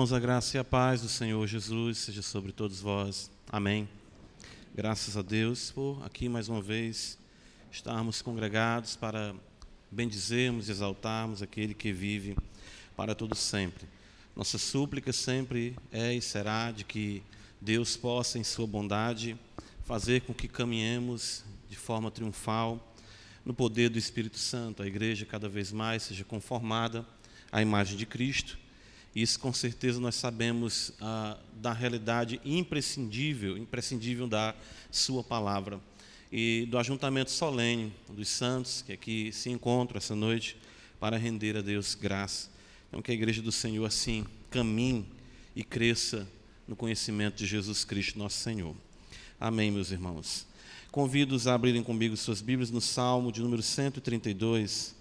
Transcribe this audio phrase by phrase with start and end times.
[0.00, 3.30] Irmãos, a graça e a paz do Senhor Jesus seja sobre todos vós.
[3.46, 3.86] Amém.
[4.74, 7.18] Graças a Deus por aqui mais uma vez
[7.70, 9.34] estarmos congregados para
[9.90, 12.34] bendizermos e exaltarmos aquele que vive
[12.96, 13.86] para todo sempre.
[14.34, 17.22] Nossa súplica sempre é e será de que
[17.60, 19.36] Deus possa, em Sua bondade,
[19.84, 22.94] fazer com que caminhemos de forma triunfal
[23.44, 24.82] no poder do Espírito Santo.
[24.82, 27.06] A igreja cada vez mais seja conformada
[27.52, 28.59] à imagem de Cristo.
[29.14, 34.54] Isso com certeza nós sabemos ah, da realidade imprescindível, imprescindível da
[34.90, 35.80] Sua palavra
[36.32, 40.56] e do ajuntamento solene dos santos que aqui se encontram essa noite
[41.00, 42.48] para render a Deus graça.
[42.88, 45.06] Então que a igreja do Senhor assim caminhe
[45.56, 46.28] e cresça
[46.68, 48.76] no conhecimento de Jesus Cristo, nosso Senhor.
[49.40, 50.46] Amém, meus irmãos.
[50.92, 54.94] Convido-os a abrirem comigo suas Bíblias no Salmo de número 132.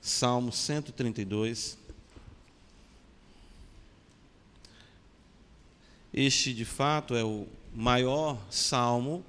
[0.00, 1.78] Salmo 132.
[6.12, 9.24] Este, de fato, é o maior salmo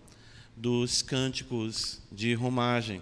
[0.53, 3.01] dos cânticos de romagem.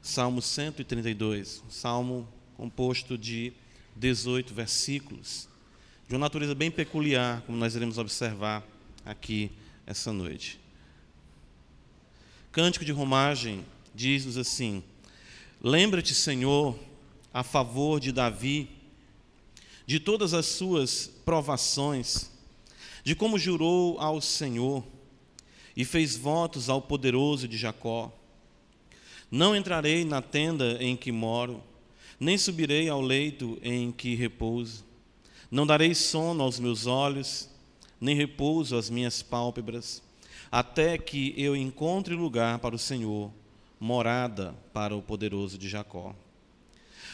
[0.00, 3.52] Salmo 132, um salmo composto de
[3.96, 5.48] 18 versículos,
[6.06, 8.62] de uma natureza bem peculiar, como nós iremos observar
[9.04, 9.50] aqui
[9.84, 10.60] essa noite.
[12.52, 13.64] Cântico de romagem
[13.96, 14.84] diz-nos assim:
[15.60, 16.78] Lembra-te, Senhor,
[17.34, 18.70] a favor de Davi,
[19.84, 22.30] de todas as suas provações,
[23.06, 24.82] de como jurou ao Senhor
[25.76, 28.12] e fez votos ao poderoso de Jacó.
[29.30, 31.62] Não entrarei na tenda em que moro,
[32.18, 34.84] nem subirei ao leito em que repouso.
[35.48, 37.48] Não darei sono aos meus olhos,
[38.00, 40.02] nem repouso às minhas pálpebras,
[40.50, 43.30] até que eu encontre lugar para o Senhor,
[43.78, 46.12] morada para o poderoso de Jacó.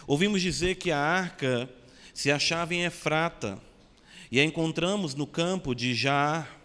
[0.06, 1.68] Ouvimos dizer que a arca
[2.14, 3.60] se achava em Efrata,
[4.32, 6.62] e a encontramos no campo de Jaar,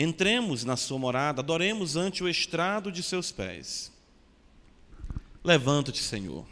[0.00, 3.90] Entremos na sua morada, adoremos ante o estrado de seus pés.
[5.42, 6.46] Levanta-te, Senhor.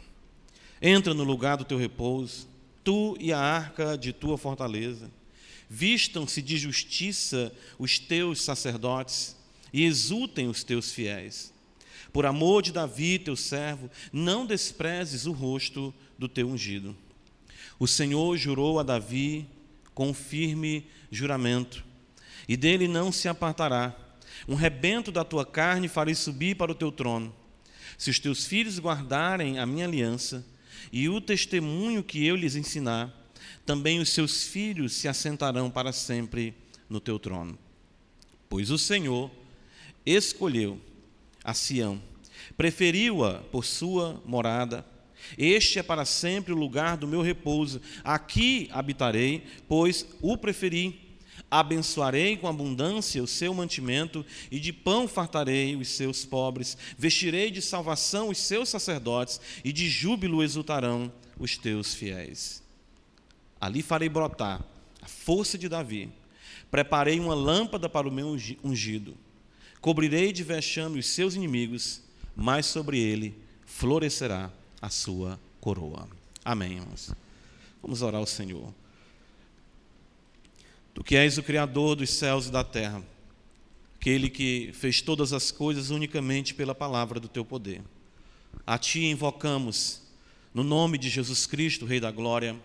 [0.81, 2.45] Entra no lugar do teu repouso,
[2.83, 5.09] tu e a arca de tua fortaleza.
[5.69, 9.37] Vistam-se de justiça os teus sacerdotes
[9.71, 11.53] e exultem os teus fiéis.
[12.11, 16.93] Por amor de Davi, teu servo, não desprezes o rosto do teu ungido.
[17.79, 19.47] O Senhor jurou a Davi
[19.97, 21.83] com firme juramento
[22.47, 23.95] e dele não se apartará.
[24.47, 27.35] Um rebento da tua carne farei subir para o teu trono.
[27.97, 30.45] Se os teus filhos guardarem a minha aliança
[30.91, 33.11] e o testemunho que eu lhes ensinar,
[33.65, 36.53] também os seus filhos se assentarão para sempre
[36.87, 37.57] no teu trono.
[38.47, 39.31] Pois o Senhor
[40.05, 40.79] escolheu
[41.43, 41.99] a Sião,
[42.55, 44.85] preferiu-a por sua morada.
[45.37, 47.81] Este é para sempre o lugar do meu repouso.
[48.03, 51.07] Aqui habitarei, pois o preferi
[51.49, 56.77] Abençoarei com abundância o seu mantimento, e de pão fartarei os seus pobres.
[56.97, 62.61] Vestirei de salvação os seus sacerdotes, e de júbilo exultarão os teus fiéis.
[63.61, 64.61] Ali farei brotar
[65.01, 66.11] a força de Davi.
[66.69, 69.15] Preparei uma lâmpada para o meu ungido.
[69.79, 72.01] Cobrirei de vexame os seus inimigos,
[72.35, 74.51] mas sobre ele florescerá
[74.81, 76.07] a sua coroa.
[76.43, 77.13] Amém, irmãos.
[77.81, 78.73] Vamos orar ao Senhor.
[80.93, 83.03] Tu que és o Criador dos céus e da terra,
[83.99, 87.81] aquele que fez todas as coisas unicamente pela palavra do teu poder.
[88.65, 90.01] A ti invocamos,
[90.53, 92.55] no nome de Jesus Cristo, Rei da Glória,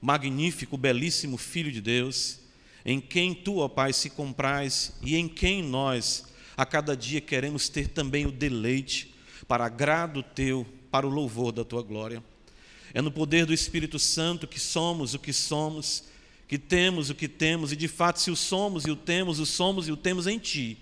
[0.00, 2.40] magnífico, belíssimo Filho de Deus,
[2.84, 6.24] em quem tu, ó Pai, se comprais e em quem nós,
[6.56, 9.14] a cada dia, queremos ter também o deleite
[9.46, 12.22] para agrado teu, para o louvor da tua glória.
[12.94, 16.04] É no poder do Espírito Santo que somos o que somos
[16.48, 19.44] que temos o que temos, e de fato, se o somos e o temos, o
[19.44, 20.78] somos e o temos em Ti.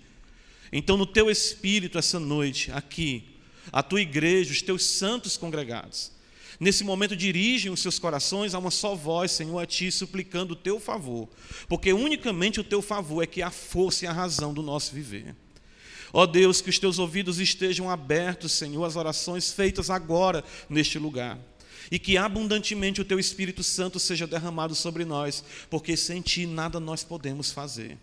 [0.71, 3.25] Então, no Teu Espírito, essa noite, aqui,
[3.71, 6.13] a Tua igreja, os Teus santos congregados,
[6.57, 10.55] nesse momento dirigem os seus corações a uma só voz, Senhor, a Ti, suplicando o
[10.55, 11.27] Teu favor,
[11.67, 14.95] porque unicamente o Teu favor é que é a força e a razão do nosso
[14.95, 15.35] viver.
[16.13, 21.37] Ó Deus, que os Teus ouvidos estejam abertos, Senhor, às orações feitas agora neste lugar
[21.89, 26.79] e que abundantemente o teu Espírito Santo seja derramado sobre nós, porque sem ti nada
[26.79, 27.97] nós podemos fazer.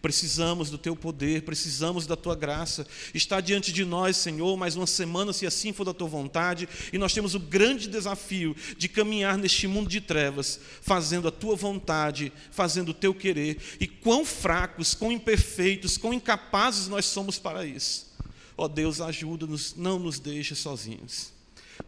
[0.00, 2.86] Precisamos do teu poder, precisamos da tua graça.
[3.12, 6.98] Está diante de nós, Senhor, mais uma semana, se assim for da tua vontade, e
[6.98, 12.32] nós temos o grande desafio de caminhar neste mundo de trevas, fazendo a tua vontade,
[12.50, 13.58] fazendo o teu querer.
[13.80, 18.08] E quão fracos, quão imperfeitos, quão incapazes nós somos para isso.
[18.56, 21.32] Ó oh, Deus, ajuda-nos, não nos deixe sozinhos.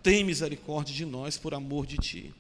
[0.03, 2.35] Tem misericórdia de nós por amor de Ti.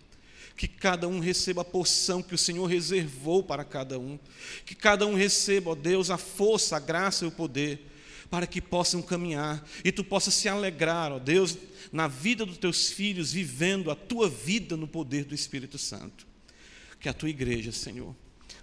[0.60, 4.18] Que cada um receba a porção que o Senhor reservou para cada um,
[4.66, 7.90] que cada um receba, ó Deus, a força, a graça e o poder
[8.28, 11.56] para que possam caminhar e tu possas se alegrar, ó Deus,
[11.90, 16.26] na vida dos teus filhos, vivendo a tua vida no poder do Espírito Santo.
[17.00, 18.14] Que a tua igreja, Senhor,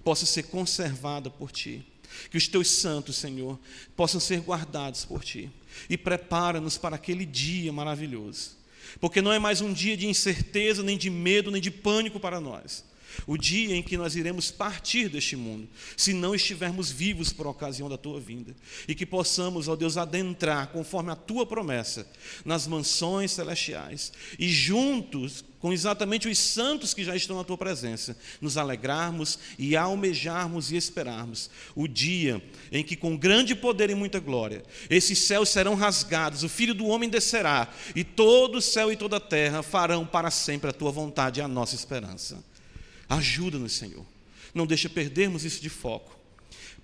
[0.04, 1.84] possa ser conservada por ti,
[2.30, 3.60] que os teus santos, Senhor,
[3.96, 5.50] possam ser guardados por ti
[5.90, 8.57] e prepara-nos para aquele dia maravilhoso.
[9.00, 12.40] Porque não é mais um dia de incerteza, nem de medo, nem de pânico para
[12.40, 12.84] nós.
[13.26, 17.90] O dia em que nós iremos partir deste mundo, se não estivermos vivos por ocasião
[17.90, 18.56] da tua vinda,
[18.88, 22.08] e que possamos, ó Deus, adentrar, conforme a tua promessa,
[22.46, 28.18] nas mansões celestiais, e juntos, com exatamente os santos que já estão na tua presença,
[28.40, 34.20] nos alegrarmos e almejarmos e esperarmos o dia em que, com grande poder e muita
[34.20, 38.96] glória, esses céus serão rasgados, o Filho do Homem descerá, e todo o céu e
[38.96, 42.44] toda a terra farão para sempre a tua vontade e a nossa esperança.
[43.10, 44.06] Ajuda-nos, Senhor.
[44.54, 46.18] Não deixa perdermos isso de foco.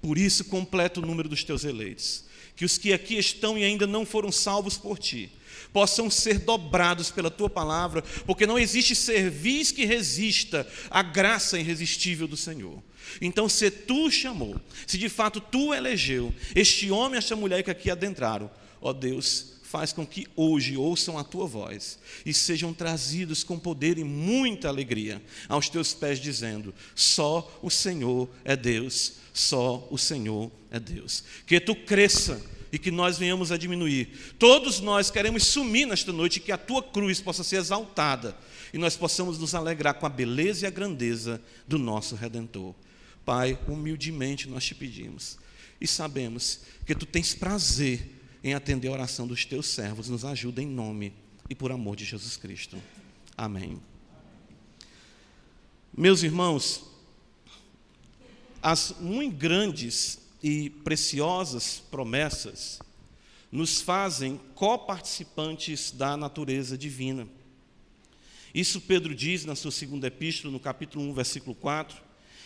[0.02, 2.26] Por isso, completa o número dos teus eleitos.
[2.56, 5.32] Que os que aqui estão e ainda não foram salvos por ti,
[5.72, 12.28] possam ser dobrados pela tua palavra, porque não existe serviço que resista à graça irresistível
[12.28, 12.82] do Senhor.
[13.20, 17.72] Então, se tu chamou, se de fato tu elegeu este homem e esta mulher que
[17.72, 23.44] aqui adentraram, ó Deus, faz com que hoje ouçam a tua voz e sejam trazidos
[23.44, 29.88] com poder e muita alegria aos teus pés, dizendo: Só o Senhor é Deus, só
[29.90, 31.24] o Senhor é Deus.
[31.48, 32.40] Que tu cresça
[32.72, 34.36] e que nós venhamos a diminuir.
[34.38, 38.38] Todos nós queremos sumir nesta noite que a tua cruz possa ser exaltada
[38.72, 42.76] e nós possamos nos alegrar com a beleza e a grandeza do nosso Redentor.
[43.26, 45.40] Pai, humildemente nós te pedimos
[45.82, 48.13] e sabemos que tu tens prazer
[48.44, 50.10] em atender a oração dos teus servos.
[50.10, 51.14] Nos ajuda em nome
[51.50, 52.78] e por amor de Jesus Cristo.
[53.38, 53.80] Amém.
[55.96, 56.84] Meus irmãos,
[58.62, 62.80] as muito grandes e preciosas promessas
[63.52, 67.28] nos fazem coparticipantes da natureza divina.
[68.54, 72.02] Isso Pedro diz na sua segunda epístola, no capítulo 1, versículo 4,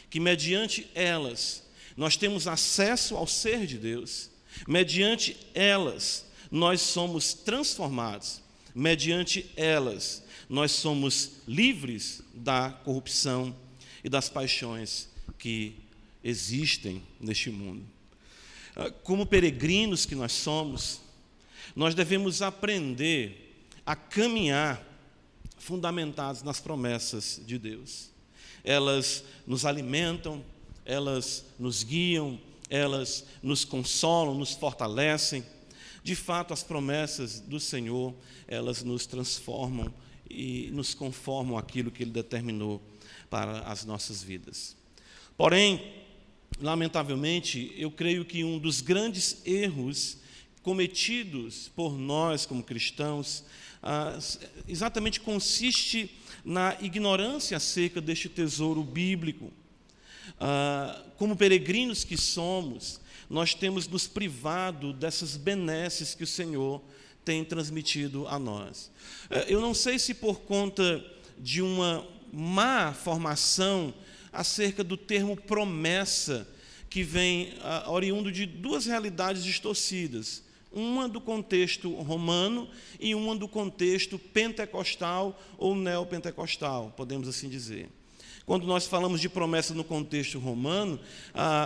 [0.09, 1.63] que mediante elas
[1.95, 4.29] nós temos acesso ao ser de Deus
[4.65, 8.41] Mediante elas, nós somos transformados.
[8.73, 13.55] Mediante elas, nós somos livres da corrupção
[14.03, 15.75] e das paixões que
[16.23, 17.83] existem neste mundo.
[18.75, 21.01] Ah, como peregrinos que nós somos,
[21.75, 24.83] nós devemos aprender a caminhar
[25.57, 28.09] fundamentados nas promessas de Deus.
[28.63, 30.43] Elas nos alimentam,
[30.85, 32.39] elas nos guiam,
[32.69, 35.43] elas nos consolam, nos fortalecem.
[36.03, 38.13] De fato, as promessas do Senhor,
[38.47, 39.93] elas nos transformam
[40.29, 42.81] e nos conformam aquilo que Ele determinou
[43.29, 44.75] para as nossas vidas.
[45.35, 45.93] Porém,
[46.59, 50.17] lamentavelmente, eu creio que um dos grandes erros
[50.63, 53.43] cometidos por nós como cristãos,
[53.81, 54.17] ah,
[54.67, 56.11] exatamente consiste
[56.43, 59.51] na ignorância acerca deste tesouro bíblico.
[60.39, 66.81] Ah, como peregrinos que somos, nós temos nos privado dessas benesses que o Senhor
[67.25, 68.89] tem transmitido a nós.
[69.29, 71.03] Eh, eu não sei se por conta
[71.37, 73.93] de uma má formação
[74.31, 76.47] acerca do termo promessa,
[76.89, 80.43] que vem uh, oriundo de duas realidades distorcidas.
[80.71, 82.69] Uma do contexto romano
[82.99, 87.89] e uma do contexto pentecostal ou neopentecostal, podemos assim dizer.
[88.47, 90.97] Quando nós falamos de promessa no contexto romano,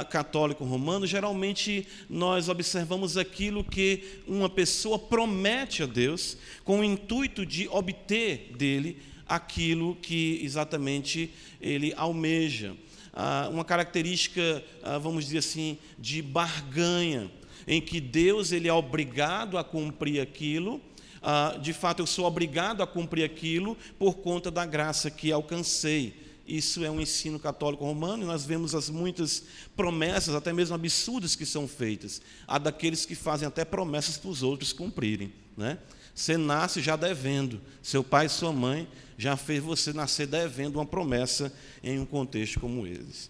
[0.09, 7.45] católico romano, geralmente nós observamos aquilo que uma pessoa promete a Deus com o intuito
[7.45, 8.97] de obter dele
[9.27, 12.75] aquilo que exatamente ele almeja.
[13.13, 17.29] Ah, uma característica, ah, vamos dizer assim, de barganha,
[17.67, 20.81] em que Deus ele é obrigado a cumprir aquilo.
[21.21, 26.30] Ah, de fato, eu sou obrigado a cumprir aquilo por conta da graça que alcancei.
[26.47, 29.43] Isso é um ensino católico romano, e nós vemos as muitas
[29.75, 32.21] promessas, até mesmo absurdas, que são feitas.
[32.47, 35.31] Há daqueles que fazem até promessas para os outros cumprirem.
[35.55, 35.77] Né?
[36.13, 37.61] Você nasce já devendo.
[37.81, 42.59] Seu pai e sua mãe já fez você nascer devendo uma promessa em um contexto
[42.59, 43.29] como esse.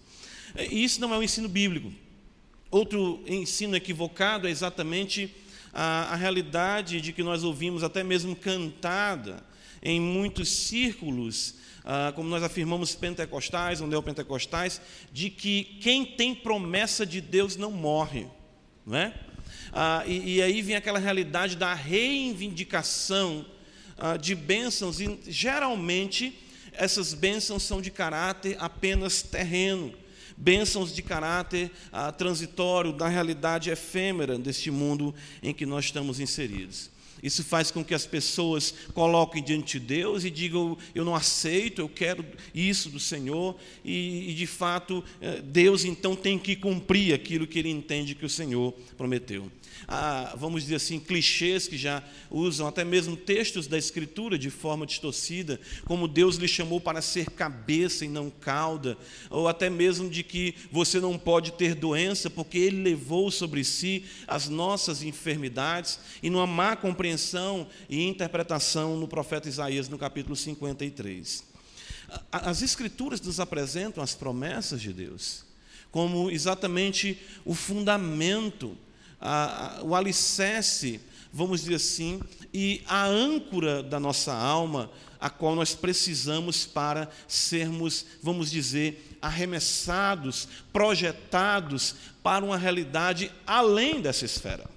[0.70, 1.92] E isso não é um ensino bíblico.
[2.70, 5.34] Outro ensino equivocado é exatamente
[5.72, 9.42] a, a realidade de que nós ouvimos até mesmo cantada
[9.82, 14.80] em muitos círculos ah, como nós afirmamos, pentecostais ou neopentecostais,
[15.12, 18.26] de que quem tem promessa de Deus não morre.
[18.86, 19.14] Não é?
[19.72, 23.46] Ah, e, e, aí vem aquela realidade da reivindicação
[23.96, 26.38] ah, de bênçãos, e geralmente
[26.72, 29.94] essas bênçãos são de caráter apenas terreno,
[30.36, 36.91] bênçãos de caráter ah, transitório da realidade efêmera deste mundo em que nós estamos inseridos.
[37.22, 41.80] Isso faz com que as pessoas coloquem diante de Deus e digam: Eu não aceito,
[41.80, 42.24] eu quero
[42.54, 43.56] isso do Senhor.
[43.84, 48.26] E, e, de fato, eh, Deus então tem que cumprir aquilo que ele entende que
[48.26, 49.50] o Senhor prometeu
[50.36, 55.60] vamos dizer assim, clichês que já usam até mesmo textos da Escritura de forma distorcida,
[55.84, 58.96] como Deus lhe chamou para ser cabeça e não cauda,
[59.30, 64.04] ou até mesmo de que você não pode ter doença porque Ele levou sobre si
[64.26, 71.44] as nossas enfermidades, e numa má compreensão e interpretação no profeta Isaías, no capítulo 53.
[72.30, 75.52] As Escrituras nos apresentam as promessas de Deus
[75.92, 78.76] como exatamente o fundamento
[79.22, 81.00] a, a, o alicerce,
[81.32, 82.20] vamos dizer assim,
[82.52, 90.48] e a âncora da nossa alma, a qual nós precisamos para sermos, vamos dizer, arremessados,
[90.72, 94.68] projetados para uma realidade além dessa esfera.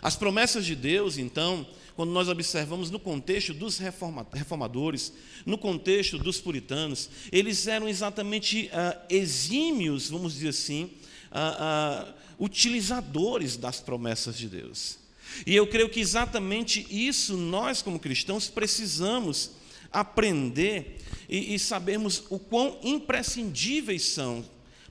[0.00, 5.12] As promessas de Deus, então, quando nós observamos no contexto dos reformadores,
[5.44, 10.84] no contexto dos puritanos, eles eram exatamente uh, exímios, vamos dizer assim,
[11.30, 14.98] uh, uh, utilizadores das promessas de Deus.
[15.46, 19.52] E eu creio que exatamente isso nós, como cristãos, precisamos
[19.92, 24.44] aprender e, e sabermos o quão imprescindíveis são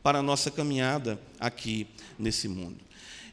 [0.03, 1.87] para a nossa caminhada aqui
[2.17, 2.77] nesse mundo.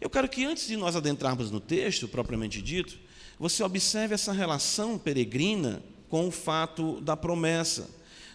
[0.00, 2.99] Eu quero que antes de nós adentrarmos no texto propriamente dito,
[3.38, 7.88] você observe essa relação peregrina com o fato da promessa.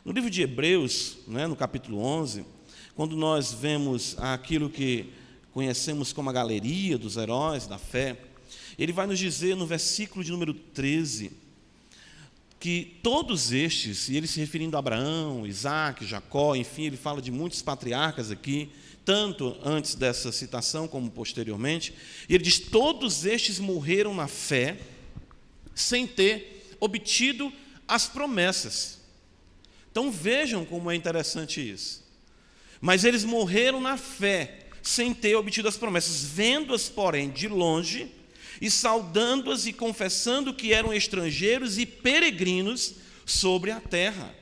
[0.05, 2.45] No livro de Hebreus, né, no capítulo 11,
[2.95, 5.11] quando nós vemos aquilo que
[5.53, 8.17] conhecemos como a galeria dos heróis da fé,
[8.77, 11.31] ele vai nos dizer no versículo de número 13
[12.62, 17.31] que todos estes, e ele se referindo a Abraão, Isaac, Jacó, enfim, ele fala de
[17.31, 18.70] muitos patriarcas aqui,
[19.03, 21.91] tanto antes dessa citação como posteriormente,
[22.29, 24.77] e ele diz: todos estes morreram na fé,
[25.74, 27.51] sem ter obtido
[27.88, 29.00] as promessas.
[29.91, 32.03] Então vejam como é interessante isso.
[32.79, 38.11] Mas eles morreram na fé, sem ter obtido as promessas, vendo-as, porém, de longe,
[38.59, 42.95] e saudando-as e confessando que eram estrangeiros e peregrinos
[43.25, 44.35] sobre a terra.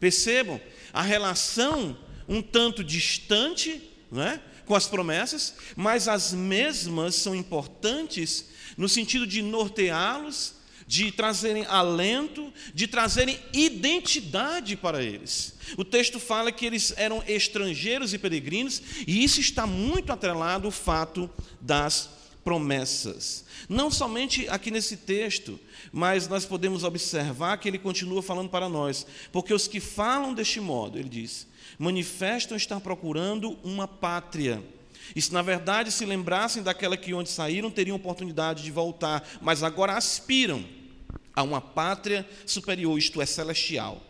[0.00, 0.60] Percebam
[0.92, 1.96] a relação
[2.28, 4.40] um tanto distante não é?
[4.66, 8.46] com as promessas, mas as mesmas são importantes
[8.76, 10.54] no sentido de norteá-los,
[10.92, 15.54] de trazerem alento, de trazerem identidade para eles.
[15.78, 20.70] O texto fala que eles eram estrangeiros e peregrinos, e isso está muito atrelado ao
[20.70, 22.10] fato das
[22.44, 23.46] promessas.
[23.70, 25.58] Não somente aqui nesse texto,
[25.90, 30.60] mas nós podemos observar que ele continua falando para nós, porque os que falam deste
[30.60, 31.46] modo, ele diz,
[31.78, 34.62] manifestam estar procurando uma pátria.
[35.16, 39.62] E se na verdade se lembrassem daquela que onde saíram, teriam oportunidade de voltar, mas
[39.62, 40.81] agora aspiram
[41.34, 44.02] a uma pátria superior, isto é, celestial.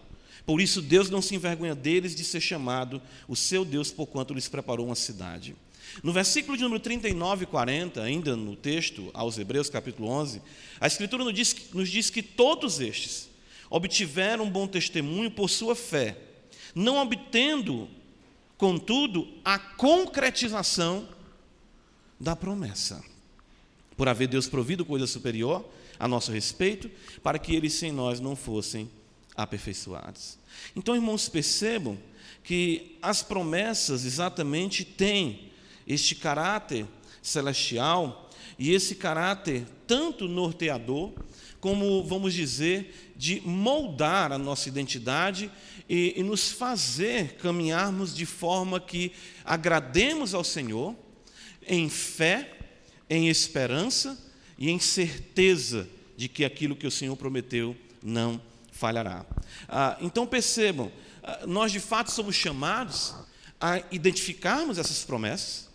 [0.45, 4.49] Por isso, Deus não se envergonha deles de ser chamado o seu Deus, porquanto lhes
[4.49, 5.55] preparou uma cidade.
[6.03, 10.41] No versículo de número 39 e 40, ainda no texto aos Hebreus, capítulo 11,
[10.81, 13.29] a Escritura nos diz, nos diz que todos estes
[13.69, 16.17] obtiveram bom testemunho por sua fé,
[16.75, 17.89] não obtendo,
[18.57, 21.09] contudo, a concretização
[22.19, 23.12] da promessa.
[23.97, 25.69] Por haver Deus provido coisa superior,
[25.99, 26.91] a nosso respeito,
[27.23, 28.91] para que eles sem nós não fossem
[29.37, 30.39] aperfeiçoados.
[30.75, 31.99] Então, irmãos, percebam
[32.43, 35.53] que as promessas exatamente têm
[35.87, 36.87] este caráter
[37.23, 41.13] celestial e esse caráter tanto norteador,
[41.61, 45.51] como, vamos dizer, de moldar a nossa identidade
[45.89, 49.13] e, e nos fazer caminharmos de forma que
[49.45, 50.97] agrademos ao Senhor
[51.67, 52.59] em fé,
[53.13, 54.19] em esperança
[54.57, 58.41] e em certeza de que aquilo que o Senhor prometeu não
[58.71, 59.27] falhará.
[59.69, 60.91] Ah, então percebam,
[61.23, 63.15] ah, nós de fato somos chamados
[63.61, 65.69] a identificarmos essas promessas.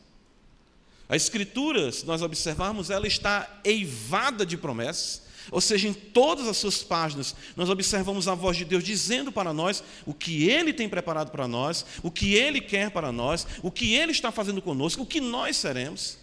[1.07, 6.57] A Escritura, se nós observarmos, ela está eivada de promessas, ou seja, em todas as
[6.57, 10.89] suas páginas, nós observamos a voz de Deus dizendo para nós o que Ele tem
[10.89, 15.03] preparado para nós, o que Ele quer para nós, o que Ele está fazendo conosco,
[15.03, 16.17] o que nós seremos.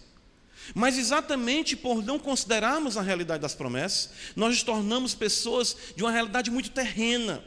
[0.73, 6.11] Mas exatamente por não considerarmos a realidade das promessas, nós nos tornamos pessoas de uma
[6.11, 7.43] realidade muito terrena.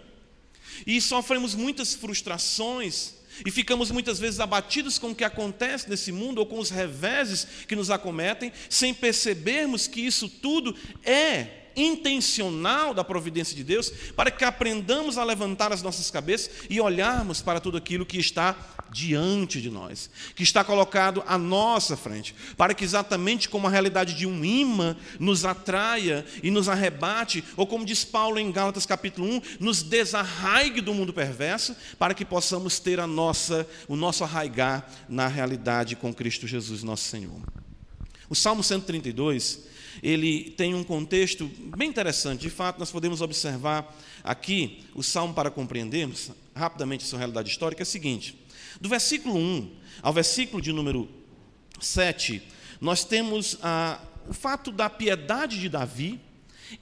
[0.86, 6.38] E sofremos muitas frustrações e ficamos muitas vezes abatidos com o que acontece nesse mundo
[6.38, 13.04] ou com os reveses que nos acometem, sem percebermos que isso tudo é intencional da
[13.04, 17.78] providência de Deus, para que aprendamos a levantar as nossas cabeças e olharmos para tudo
[17.78, 18.56] aquilo que está
[18.90, 24.14] diante de nós, que está colocado à nossa frente, para que exatamente como a realidade
[24.14, 29.28] de um imã nos atraia e nos arrebate, ou como diz Paulo em Gálatas capítulo
[29.28, 34.90] 1, nos desarraigue do mundo perverso, para que possamos ter a nossa, o nosso arraigar
[35.08, 37.40] na realidade com Cristo Jesus, nosso Senhor.
[38.28, 39.60] O Salmo 132,
[40.02, 42.40] ele tem um contexto bem interessante.
[42.40, 47.84] De fato, nós podemos observar aqui o Salmo para compreendermos rapidamente sua realidade histórica é
[47.84, 48.38] o seguinte:
[48.80, 49.70] do versículo 1
[50.02, 51.08] ao versículo de número
[51.80, 52.42] 7,
[52.80, 56.20] nós temos ah, o fato da piedade de Davi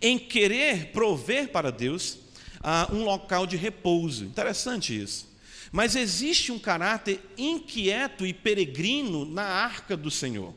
[0.01, 2.19] em querer prover para Deus
[2.61, 4.25] ah, um local de repouso.
[4.25, 5.35] Interessante isso.
[5.73, 10.55] Mas existe um caráter inquieto e peregrino na arca do Senhor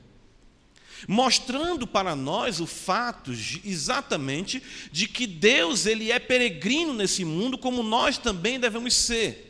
[1.08, 3.32] mostrando para nós o fato
[3.64, 9.50] exatamente de que Deus ele é peregrino nesse mundo como nós também devemos ser.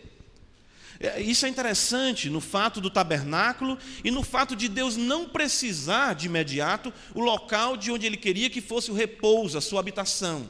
[1.00, 6.13] É, isso é interessante no fato do tabernáculo e no fato de Deus não precisar
[6.13, 10.50] de imediato o local de onde ele queria que fosse o repouso, a sua habitação.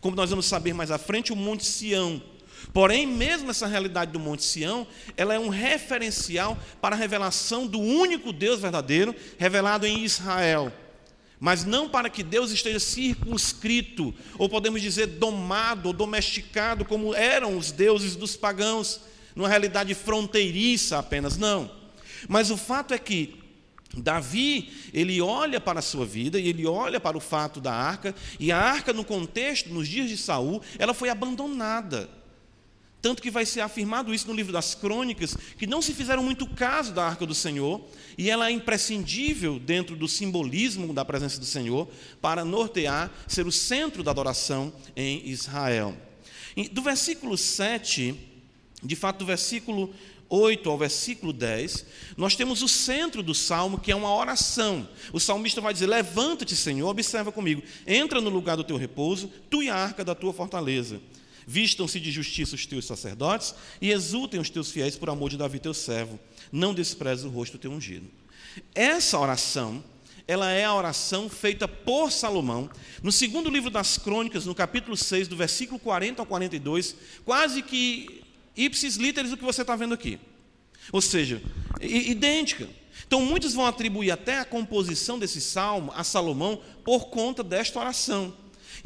[0.00, 2.22] Como nós vamos saber mais à frente, o Monte Sião.
[2.72, 7.80] Porém, mesmo essa realidade do Monte Sião, ela é um referencial para a revelação do
[7.80, 10.72] único Deus verdadeiro, revelado em Israel.
[11.38, 17.56] Mas não para que Deus esteja circunscrito, ou podemos dizer domado ou domesticado, como eram
[17.56, 19.00] os deuses dos pagãos,
[19.34, 21.70] numa realidade fronteiriça apenas, não.
[22.28, 23.36] Mas o fato é que
[23.94, 28.14] Davi, ele olha para a sua vida e ele olha para o fato da arca,
[28.40, 32.08] e a arca no contexto, nos dias de Saul, ela foi abandonada.
[33.00, 36.46] Tanto que vai ser afirmado isso no livro das crônicas, que não se fizeram muito
[36.46, 37.80] caso da arca do Senhor,
[38.16, 41.88] e ela é imprescindível dentro do simbolismo da presença do Senhor,
[42.20, 45.96] para nortear, ser o centro da adoração em Israel.
[46.72, 48.34] Do versículo 7
[48.82, 49.92] de fato, do versículo
[50.28, 51.86] 8 ao versículo 10,
[52.16, 54.88] nós temos o centro do salmo, que é uma oração.
[55.12, 59.62] O salmista vai dizer: Levanta-te, Senhor, observa comigo, entra no lugar do teu repouso, tu
[59.62, 61.00] e a arca da tua fortaleza.
[61.46, 65.60] Vistam-se de justiça os teus sacerdotes e exultem os teus fiéis por amor de Davi,
[65.60, 66.18] teu servo.
[66.50, 68.10] Não despreze o rosto teu ungido.
[68.74, 69.84] Essa oração,
[70.26, 72.68] ela é a oração feita por Salomão,
[73.02, 78.22] no segundo livro das Crônicas, no capítulo 6, do versículo 40 ao 42, quase que
[78.56, 80.18] ipsis literis o que você está vendo aqui.
[80.90, 81.40] Ou seja,
[81.80, 82.68] idêntica.
[83.06, 88.34] Então, muitos vão atribuir até a composição desse salmo a Salomão por conta desta oração.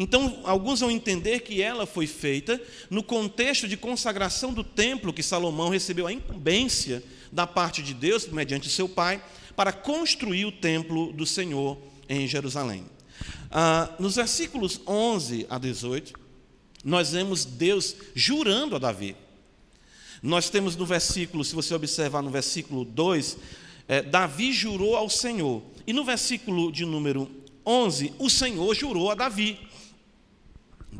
[0.03, 2.59] Então, alguns vão entender que ela foi feita
[2.89, 8.27] no contexto de consagração do templo que Salomão recebeu a incumbência da parte de Deus,
[8.27, 9.23] mediante seu pai,
[9.55, 11.77] para construir o templo do Senhor
[12.09, 12.87] em Jerusalém.
[13.51, 16.19] Ah, nos versículos 11 a 18,
[16.83, 19.15] nós vemos Deus jurando a Davi.
[20.23, 23.37] Nós temos no versículo, se você observar no versículo 2,
[23.87, 25.63] é, Davi jurou ao Senhor.
[25.87, 27.31] E no versículo de número
[27.67, 29.69] 11, o Senhor jurou a Davi.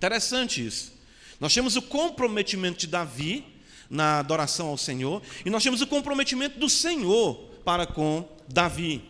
[0.01, 0.95] Interessante isso.
[1.39, 3.45] Nós temos o comprometimento de Davi
[3.91, 7.35] na adoração ao Senhor, e nós temos o comprometimento do Senhor
[7.67, 9.05] para com Davi.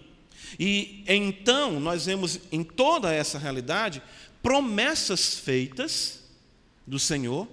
[0.59, 4.03] E então nós vemos em toda essa realidade
[4.43, 6.25] promessas feitas
[6.85, 7.47] do Senhor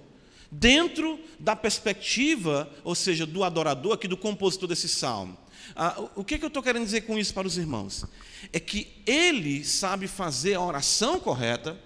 [0.50, 5.38] dentro da perspectiva, ou seja, do adorador, aqui do compositor desse salmo.
[5.76, 8.04] Ah, o que, que eu estou querendo dizer com isso para os irmãos?
[8.52, 11.78] É que ele sabe fazer a oração correta,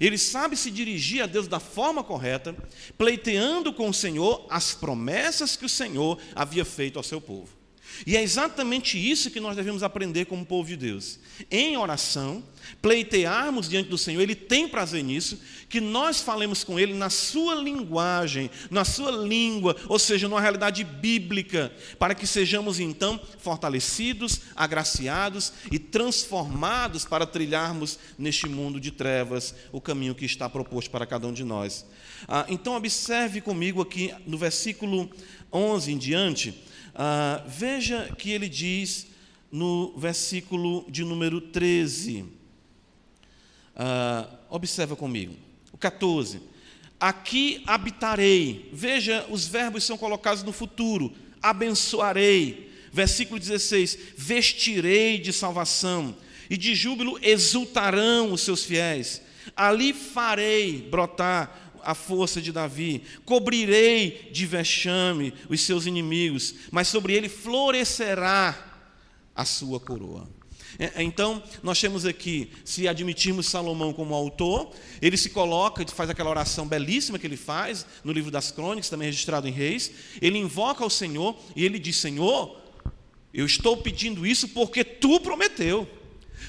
[0.00, 2.54] ele sabe se dirigir a Deus da forma correta,
[2.96, 7.61] pleiteando com o Senhor as promessas que o Senhor havia feito ao seu povo.
[8.06, 11.18] E é exatamente isso que nós devemos aprender como povo de Deus.
[11.50, 12.42] Em oração,
[12.80, 15.38] pleitearmos diante do Senhor, Ele tem prazer nisso,
[15.68, 20.84] que nós falemos com Ele na sua linguagem, na sua língua, ou seja, numa realidade
[20.84, 29.54] bíblica, para que sejamos então fortalecidos, agraciados e transformados para trilharmos neste mundo de trevas
[29.70, 31.86] o caminho que está proposto para cada um de nós.
[32.28, 35.10] Ah, então, observe comigo aqui no versículo
[35.52, 39.06] 11 em diante ah, veja que ele diz
[39.50, 42.24] no versículo de número 13.
[43.76, 45.34] Ah, observa comigo.
[45.72, 46.40] O 14.
[47.00, 48.70] Aqui habitarei.
[48.72, 51.12] Veja, os verbos são colocados no futuro.
[51.42, 52.70] Abençoarei.
[52.92, 56.14] Versículo 16: Vestirei de salvação,
[56.48, 59.22] e de júbilo exultarão os seus fiéis.
[59.56, 67.14] Ali farei brotar a força de Davi, cobrirei de vexame os seus inimigos, mas sobre
[67.14, 68.56] ele florescerá
[69.34, 70.28] a sua coroa.
[70.78, 76.30] É, então, nós temos aqui, se admitirmos Salomão como autor, ele se coloca, faz aquela
[76.30, 79.92] oração belíssima que ele faz no livro das crônicas, também registrado em Reis.
[80.20, 82.58] Ele invoca ao Senhor e ele diz: Senhor,
[83.34, 85.88] eu estou pedindo isso porque tu prometeu.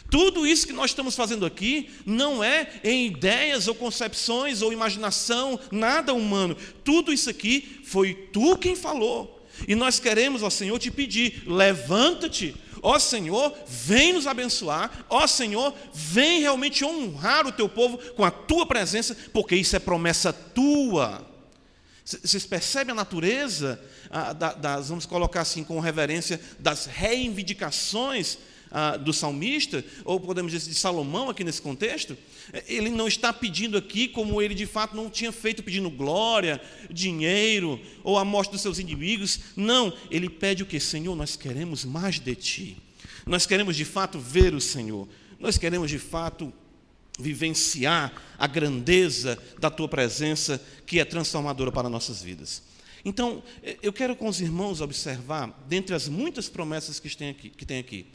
[0.10, 5.60] Tudo isso que nós estamos fazendo aqui não é em ideias ou concepções ou imaginação,
[5.72, 6.56] nada humano.
[6.84, 9.44] Tudo isso aqui foi tu quem falou.
[9.68, 15.74] E nós queremos, ó Senhor, te pedir: levanta-te, ó Senhor, vem nos abençoar, ó Senhor,
[15.94, 21.26] vem realmente honrar o teu povo com a tua presença, porque isso é promessa tua.
[22.06, 23.82] Vocês percebem a natureza,
[24.60, 28.38] das, vamos colocar assim com reverência, das reivindicações
[29.04, 32.18] do salmista, ou podemos dizer de Salomão aqui nesse contexto,
[32.68, 37.80] ele não está pedindo aqui como ele de fato não tinha feito, pedindo glória, dinheiro
[38.04, 39.40] ou a morte dos seus inimigos.
[39.56, 40.80] Não, ele pede o que?
[40.80, 42.78] Senhor, nós queremos mais de ti.
[43.26, 45.08] Nós queremos de fato ver o Senhor.
[45.40, 46.52] Nós queremos de fato
[47.20, 52.64] vivenciar a grandeza da tua presença que é transformadora para nossas vidas.
[53.06, 53.44] Então,
[53.82, 57.80] eu quero com os irmãos observar, dentre as muitas promessas que tem aqui, que tem
[57.80, 58.08] aqui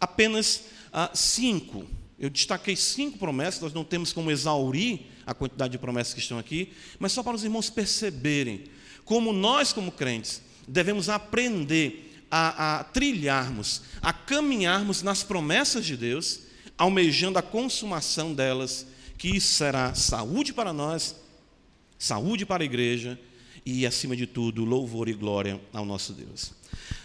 [0.00, 1.86] apenas ah, cinco.
[2.18, 6.38] Eu destaquei cinco promessas, nós não temos como exaurir a quantidade de promessas que estão
[6.38, 8.64] aqui, mas só para os irmãos perceberem
[9.04, 16.40] como nós, como crentes, devemos aprender a, a trilharmos, a caminharmos nas promessas de Deus,
[16.76, 21.16] almejando a consumação delas, que será saúde para nós,
[21.98, 23.18] saúde para a igreja
[23.64, 26.52] e, acima de tudo, louvor e glória ao nosso Deus.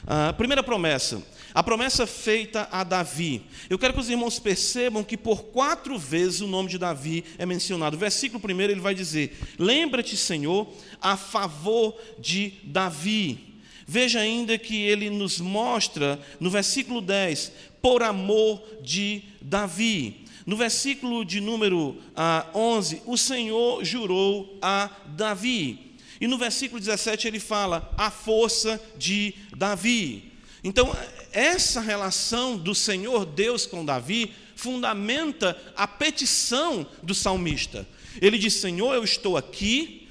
[0.05, 1.21] A primeira promessa,
[1.53, 3.43] a promessa feita a Davi.
[3.69, 7.45] Eu quero que os irmãos percebam que por quatro vezes o nome de Davi é
[7.45, 7.95] mencionado.
[7.95, 10.67] O versículo primeiro ele vai dizer: Lembra-te, Senhor,
[11.01, 13.51] a favor de Davi.
[13.85, 20.25] Veja ainda que ele nos mostra no versículo 10, por amor de Davi.
[20.45, 25.90] No versículo de número ah, 11, o Senhor jurou a Davi.
[26.21, 30.31] E no versículo 17 ele fala a força de Davi.
[30.63, 30.95] Então,
[31.31, 37.87] essa relação do Senhor Deus com Davi fundamenta a petição do salmista.
[38.21, 40.07] Ele diz: Senhor, eu estou aqui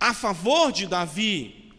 [0.00, 1.70] a favor de Davi.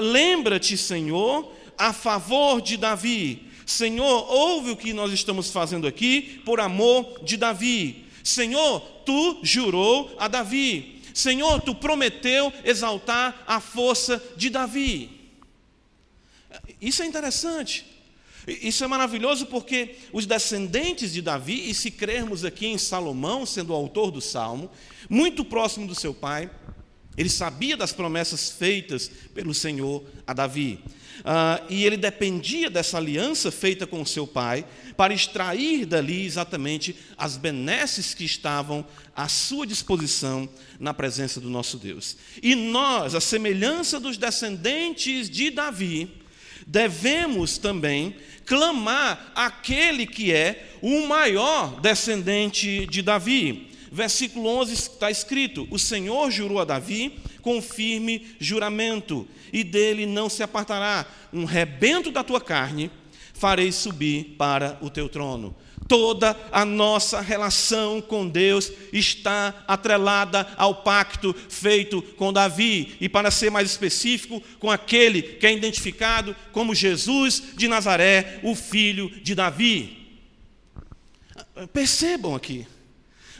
[0.00, 3.50] Lembra-te, Senhor, a favor de Davi.
[3.64, 8.04] Senhor, ouve o que nós estamos fazendo aqui por amor de Davi.
[8.24, 10.93] Senhor, tu jurou a Davi.
[11.14, 15.30] Senhor, tu prometeu exaltar a força de Davi.
[16.80, 17.86] Isso é interessante.
[18.46, 23.72] Isso é maravilhoso porque os descendentes de Davi, e se crermos aqui em Salomão, sendo
[23.72, 24.70] o autor do salmo,
[25.08, 26.50] muito próximo do seu pai,
[27.16, 30.80] ele sabia das promessas feitas pelo Senhor a Davi.
[31.20, 34.64] Uh, e ele dependia dessa aliança feita com seu pai
[34.96, 40.48] para extrair dali exatamente as benesses que estavam à sua disposição
[40.78, 42.16] na presença do nosso Deus.
[42.42, 46.10] E nós, a semelhança dos descendentes de Davi,
[46.66, 53.73] devemos também clamar aquele que é o maior descendente de Davi.
[53.94, 60.28] Versículo 11 está escrito: O Senhor jurou a Davi com firme juramento, e dele não
[60.28, 61.06] se apartará.
[61.32, 62.90] Um rebento da tua carne
[63.34, 65.54] farei subir para o teu trono.
[65.86, 73.30] Toda a nossa relação com Deus está atrelada ao pacto feito com Davi, e para
[73.30, 79.36] ser mais específico, com aquele que é identificado como Jesus de Nazaré, o filho de
[79.36, 80.18] Davi.
[81.72, 82.66] Percebam aqui,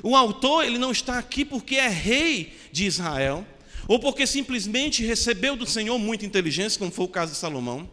[0.03, 3.47] o autor ele não está aqui porque é rei de Israel,
[3.87, 7.89] ou porque simplesmente recebeu do Senhor muita inteligência, como foi o caso de Salomão,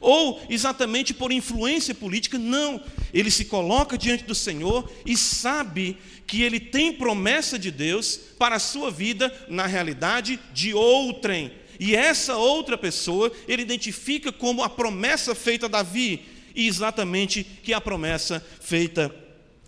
[0.00, 2.82] ou exatamente por influência política, não.
[3.12, 8.56] Ele se coloca diante do Senhor e sabe que ele tem promessa de Deus para
[8.56, 11.52] a sua vida na realidade de outrem.
[11.78, 16.22] E essa outra pessoa ele identifica como a promessa feita a Davi,
[16.54, 19.14] e exatamente que é a promessa feita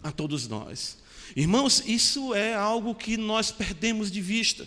[0.03, 1.02] a todos nós.
[1.35, 4.67] Irmãos, isso é algo que nós perdemos de vista.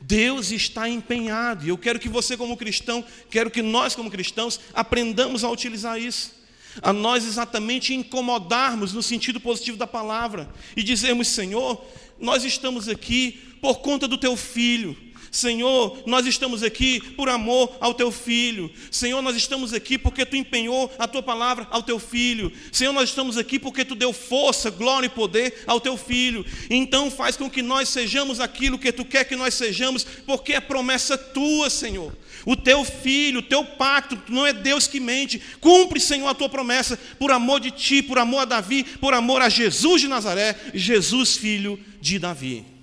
[0.00, 4.60] Deus está empenhado, e eu quero que você, como cristão, quero que nós, como cristãos,
[4.72, 6.34] aprendamos a utilizar isso,
[6.80, 11.84] a nós exatamente incomodarmos no sentido positivo da palavra e dizermos: Senhor,
[12.20, 14.96] nós estamos aqui por conta do teu filho,
[15.38, 18.68] Senhor, nós estamos aqui por amor ao teu filho.
[18.90, 22.50] Senhor, nós estamos aqui porque tu empenhou a tua palavra ao teu filho.
[22.72, 26.44] Senhor, nós estamos aqui porque tu deu força, glória e poder ao teu filho.
[26.68, 30.60] Então faz com que nós sejamos aquilo que tu quer que nós sejamos, porque é
[30.60, 32.12] promessa tua, Senhor.
[32.44, 35.40] O teu filho, o teu pacto, não é Deus que mente.
[35.60, 39.40] Cumpre, Senhor, a tua promessa por amor de ti, por amor a Davi, por amor
[39.40, 42.77] a Jesus de Nazaré, Jesus, filho de Davi.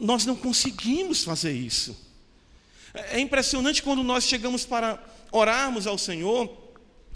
[0.00, 1.96] Nós não conseguimos fazer isso.
[2.92, 6.50] É impressionante quando nós chegamos para orarmos ao Senhor,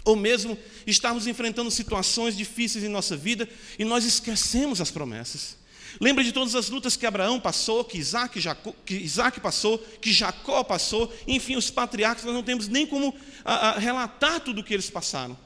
[0.03, 5.57] ou mesmo estarmos enfrentando situações difíceis em nossa vida e nós esquecemos as promessas.
[5.99, 10.11] Lembra de todas as lutas que Abraão passou, que Isaac, Jacó, que Isaac passou, que
[10.11, 14.63] Jacó passou, enfim, os patriarcas, nós não temos nem como a, a, relatar tudo o
[14.63, 15.37] que eles passaram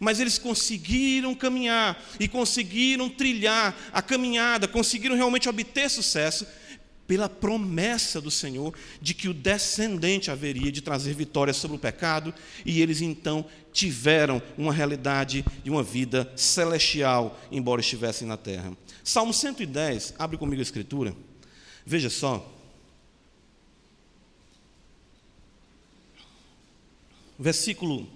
[0.00, 6.46] mas eles conseguiram caminhar e conseguiram trilhar a caminhada, conseguiram realmente obter sucesso
[7.06, 12.34] pela promessa do Senhor de que o descendente haveria de trazer vitória sobre o pecado,
[12.64, 18.76] e eles então tiveram uma realidade de uma vida celestial, embora estivessem na terra.
[19.04, 21.14] Salmo 110, abre comigo a escritura.
[21.84, 22.52] Veja só.
[27.38, 28.08] Versículo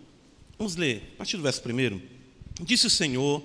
[0.61, 2.03] Vamos ler, a partir do verso primeiro.
[2.61, 3.43] Disse o Senhor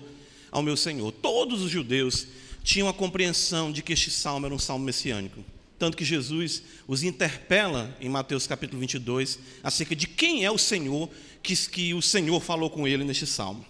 [0.51, 2.27] ao meu Senhor: Todos os judeus
[2.61, 5.41] tinham a compreensão de que este salmo era um salmo messiânico.
[5.79, 11.09] Tanto que Jesus os interpela em Mateus capítulo 22 acerca de quem é o Senhor
[11.41, 13.65] que, que o Senhor falou com ele neste salmo.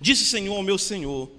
[0.00, 1.32] Disse o Senhor ao meu Senhor: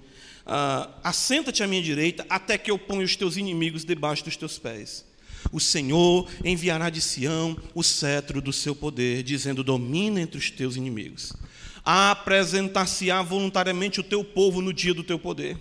[0.44, 4.58] ah, Assenta-te à minha direita até que eu ponha os teus inimigos debaixo dos teus
[4.58, 5.06] pés.
[5.52, 10.76] O Senhor enviará de Sião o cetro do seu poder, dizendo: Domina entre os teus
[10.76, 11.32] inimigos.
[11.84, 15.58] Apresentar-se-á voluntariamente o teu povo no dia do teu poder,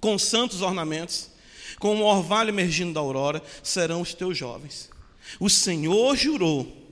[0.00, 1.30] com santos ornamentos,
[1.78, 4.90] com o orvalho emergindo da aurora, serão os teus jovens.
[5.38, 6.90] O Senhor jurou,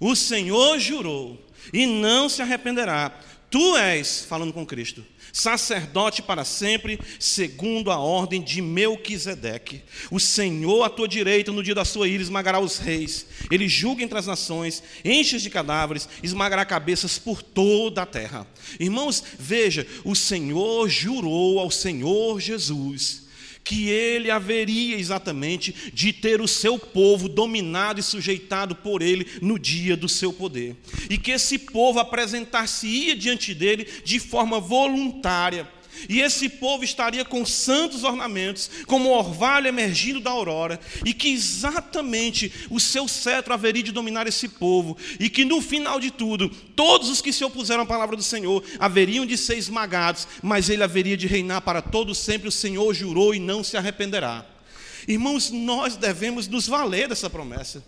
[0.00, 1.40] o Senhor jurou,
[1.72, 3.20] e não se arrependerá.
[3.50, 5.04] Tu és, falando com Cristo,
[5.34, 9.82] sacerdote para sempre, segundo a ordem de Melquisedeque.
[10.08, 13.26] O Senhor à tua direita, no dia da sua ira, esmagará os reis.
[13.50, 18.46] Ele julga entre as nações, enche de cadáveres, esmagará cabeças por toda a terra.
[18.78, 23.23] Irmãos, veja, o Senhor jurou ao Senhor Jesus
[23.64, 29.58] que ele haveria exatamente de ter o seu povo dominado e sujeitado por ele no
[29.58, 30.76] dia do seu poder.
[31.08, 35.66] E que esse povo apresentar-se-ia diante dele de forma voluntária
[36.08, 41.28] e esse povo estaria com santos ornamentos, como o orvalho emergindo da aurora, e que
[41.32, 46.48] exatamente o seu cetro haveria de dominar esse povo, e que no final de tudo,
[46.48, 50.82] todos os que se opuseram à palavra do Senhor haveriam de ser esmagados, mas ele
[50.82, 52.48] haveria de reinar para todos sempre.
[52.48, 54.44] O Senhor jurou e não se arrependerá.
[55.06, 57.84] Irmãos, nós devemos nos valer dessa promessa.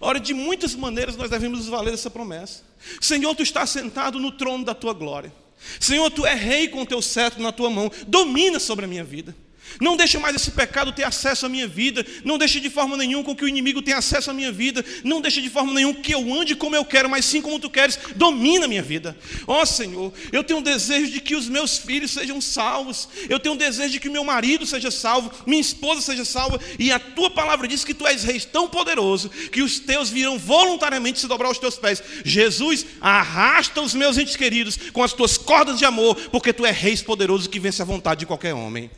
[0.00, 2.62] Ora, de muitas maneiras nós devemos nos valer dessa promessa.
[3.00, 5.32] Senhor, tu estás sentado no trono da tua glória.
[5.80, 9.04] Senhor, tu é rei com o teu cetro na tua mão, domina sobre a minha
[9.04, 9.34] vida.
[9.80, 12.04] Não deixe mais esse pecado ter acesso à minha vida.
[12.24, 14.84] Não deixe de forma nenhuma com que o inimigo tenha acesso à minha vida.
[15.04, 17.70] Não deixe de forma nenhuma que eu ande como eu quero, mas sim como tu
[17.70, 17.98] queres.
[18.16, 19.16] Domina a minha vida.
[19.46, 23.08] Ó oh, Senhor, eu tenho um desejo de que os meus filhos sejam salvos.
[23.28, 26.60] Eu tenho um desejo de que meu marido seja salvo, minha esposa seja salva.
[26.78, 30.38] E a tua palavra diz que tu és rei tão poderoso que os teus virão
[30.38, 32.02] voluntariamente se dobrar aos teus pés.
[32.24, 36.76] Jesus, arrasta os meus entes queridos com as tuas cordas de amor, porque tu és
[36.76, 38.90] rei poderoso que vence a vontade de qualquer homem.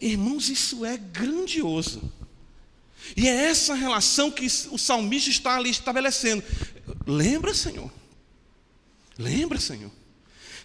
[0.00, 2.12] Irmãos, isso é grandioso.
[3.16, 6.42] E é essa relação que o salmista está ali estabelecendo.
[7.06, 7.90] Lembra, Senhor?
[9.18, 9.90] Lembra, Senhor?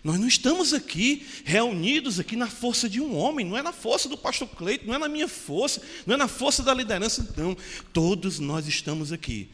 [0.04, 4.08] Nós não estamos aqui reunidos aqui na força de um homem, não é na força
[4.08, 7.58] do pastor Cleito, não é na minha força, não é na força da liderança, não.
[7.92, 9.50] Todos nós estamos aqui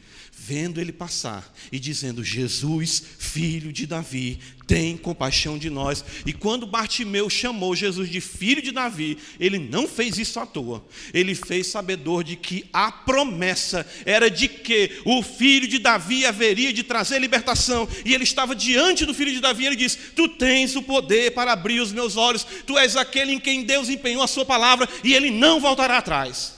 [0.46, 6.04] vendo ele passar e dizendo: Jesus, filho de Davi, tem compaixão de nós.
[6.26, 10.84] E quando Bartimeu chamou Jesus de filho de Davi, ele não fez isso à toa.
[11.14, 16.74] Ele fez sabedor de que a promessa era de que o filho de Davi haveria
[16.74, 17.88] de trazer libertação.
[18.04, 21.32] E ele estava diante do filho de Davi, e ele disse: Tu tens o poder
[21.32, 24.90] para abrir os meus olhos, tu és aquele em quem Deus empenhou a sua palavra,
[25.04, 26.56] e ele não voltará atrás.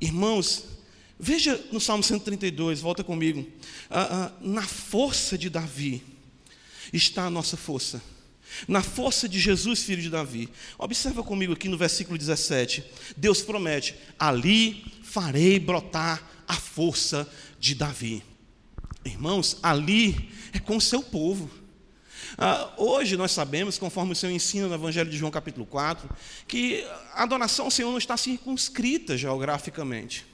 [0.00, 0.73] Irmãos,
[1.18, 3.46] Veja no Salmo 132, volta comigo.
[3.88, 6.02] Ah, ah, na força de Davi
[6.92, 8.02] está a nossa força.
[8.68, 10.48] Na força de Jesus, filho de Davi.
[10.78, 12.84] Observa comigo aqui no versículo 17.
[13.16, 18.22] Deus promete: ali farei brotar a força de Davi.
[19.04, 21.50] Irmãos, ali é com o seu povo.
[22.36, 26.08] Ah, hoje nós sabemos, conforme o Senhor ensina no Evangelho de João capítulo 4,
[26.48, 30.33] que a adoração ao Senhor não está circunscrita geograficamente.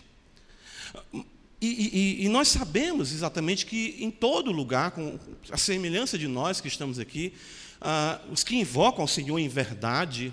[1.61, 5.19] E, e, e, nós sabemos exatamente que em todo lugar, com
[5.51, 7.35] a semelhança de nós que estamos aqui,
[7.81, 10.33] ah, os que invocam ao Senhor em verdade,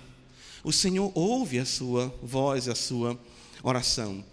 [0.64, 3.18] o Senhor ouve a sua voz, a sua
[3.62, 4.24] oração.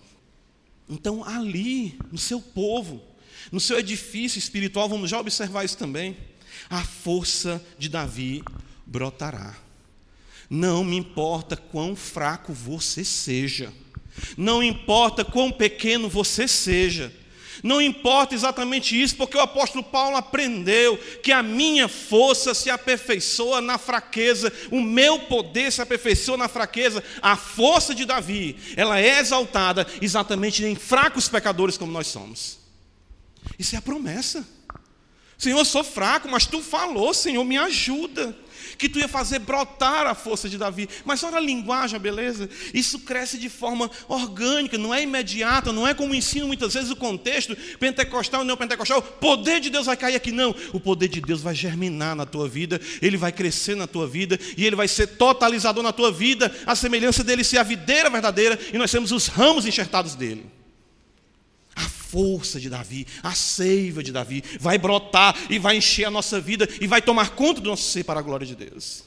[0.90, 3.02] Então, ali, no seu povo,
[3.52, 6.16] no seu edifício espiritual, vamos já observar isso também,
[6.70, 8.44] a força de Davi
[8.86, 9.56] brotará.
[10.50, 13.74] Não me importa quão fraco você seja,
[14.38, 17.12] não importa quão pequeno você seja,
[17.66, 23.60] não importa exatamente isso, porque o apóstolo Paulo aprendeu que a minha força se aperfeiçoa
[23.60, 27.04] na fraqueza, o meu poder se aperfeiçoa na fraqueza.
[27.24, 32.60] A força de Davi, ela é exaltada exatamente em fracos pecadores como nós somos.
[33.58, 34.48] Isso é a promessa.
[35.36, 38.38] Senhor, eu sou fraco, mas tu falou, Senhor, me ajuda
[38.78, 40.88] que tu ia fazer brotar a força de Davi.
[41.04, 42.50] Mas olha a linguagem, beleza?
[42.74, 46.96] Isso cresce de forma orgânica, não é imediata, não é como ensina muitas vezes o
[46.96, 49.00] contexto pentecostal e neopentecostal.
[49.00, 50.56] O poder de Deus vai cair aqui, não.
[50.74, 54.40] O poder de Deus vai germinar na tua vida, ele vai crescer na tua vida
[54.58, 58.60] e ele vai ser totalizador na tua vida, a semelhança dele ser a videira verdadeira
[58.74, 60.55] e nós temos os ramos enxertados dele
[61.82, 66.68] força de Davi, a seiva de Davi, vai brotar e vai encher a nossa vida
[66.80, 69.04] e vai tomar conta do nosso ser para a glória de Deus.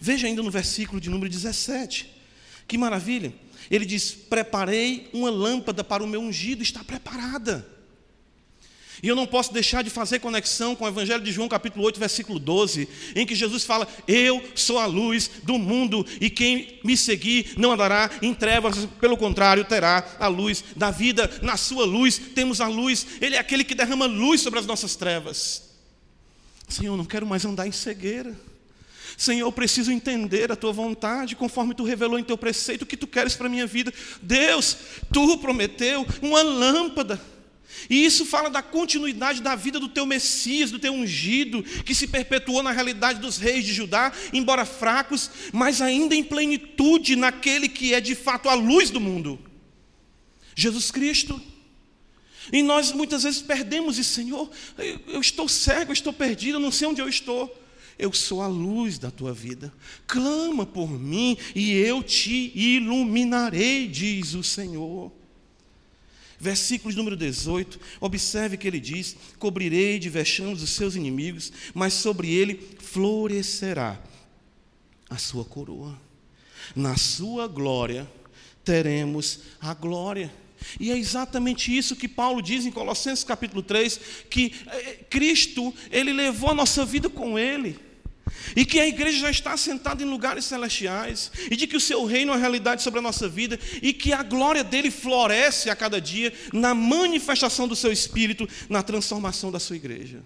[0.00, 2.08] Veja ainda no versículo de número 17,
[2.68, 3.34] que maravilha.
[3.70, 7.66] Ele diz: Preparei uma lâmpada para o meu ungido, está preparada.
[9.02, 11.98] E eu não posso deixar de fazer conexão com o Evangelho de João, capítulo 8,
[11.98, 16.96] versículo 12, em que Jesus fala: Eu sou a luz do mundo, e quem me
[16.96, 21.30] seguir não andará em trevas, pelo contrário, terá a luz da vida.
[21.42, 24.96] Na sua luz temos a luz, Ele é aquele que derrama luz sobre as nossas
[24.96, 25.70] trevas.
[26.68, 28.36] Senhor, não quero mais andar em cegueira.
[29.16, 32.96] Senhor, eu preciso entender a tua vontade, conforme tu revelou em teu preceito o que
[32.96, 33.92] tu queres para a minha vida.
[34.22, 34.76] Deus,
[35.12, 37.20] tu prometeu uma lâmpada
[37.88, 42.06] e isso fala da continuidade da vida do teu Messias, do teu ungido, que se
[42.06, 47.94] perpetuou na realidade dos reis de Judá, embora fracos, mas ainda em plenitude naquele que
[47.94, 49.38] é de fato a luz do mundo.
[50.54, 51.40] Jesus Cristo.
[52.52, 54.50] E nós muitas vezes perdemos isso, Senhor,
[55.06, 57.56] eu estou cego, eu estou perdido, eu não sei onde eu estou.
[57.98, 59.72] Eu sou a luz da tua vida.
[60.06, 65.12] Clama por mim e eu te iluminarei, diz o Senhor.
[66.40, 72.32] Versículo número 18, observe que ele diz: Cobrirei de vexames os seus inimigos, mas sobre
[72.32, 74.02] ele florescerá
[75.10, 76.00] a sua coroa.
[76.74, 78.10] Na sua glória
[78.64, 80.32] teremos a glória.
[80.78, 84.00] E é exatamente isso que Paulo diz em Colossenses capítulo 3,
[84.30, 87.89] que eh, Cristo, ele levou a nossa vida com ele
[88.56, 92.04] e que a igreja já está sentada em lugares celestiais, e de que o seu
[92.04, 96.00] reino é realidade sobre a nossa vida, e que a glória dele floresce a cada
[96.00, 100.22] dia na manifestação do seu espírito, na transformação da sua igreja.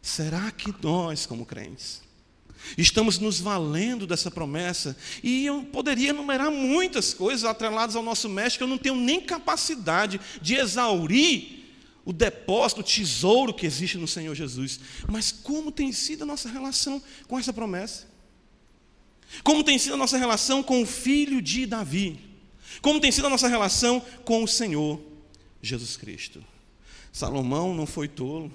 [0.00, 2.02] Será que nós, como crentes,
[2.76, 4.96] estamos nos valendo dessa promessa?
[5.22, 9.20] E eu poderia enumerar muitas coisas atreladas ao nosso mestre, que eu não tenho nem
[9.20, 11.57] capacidade de exaurir
[12.08, 14.80] o depósito, o tesouro que existe no Senhor Jesus.
[15.06, 18.06] Mas como tem sido a nossa relação com essa promessa?
[19.44, 22.18] Como tem sido a nossa relação com o filho de Davi?
[22.80, 24.98] Como tem sido a nossa relação com o Senhor
[25.60, 26.42] Jesus Cristo?
[27.12, 28.50] Salomão não foi tolo.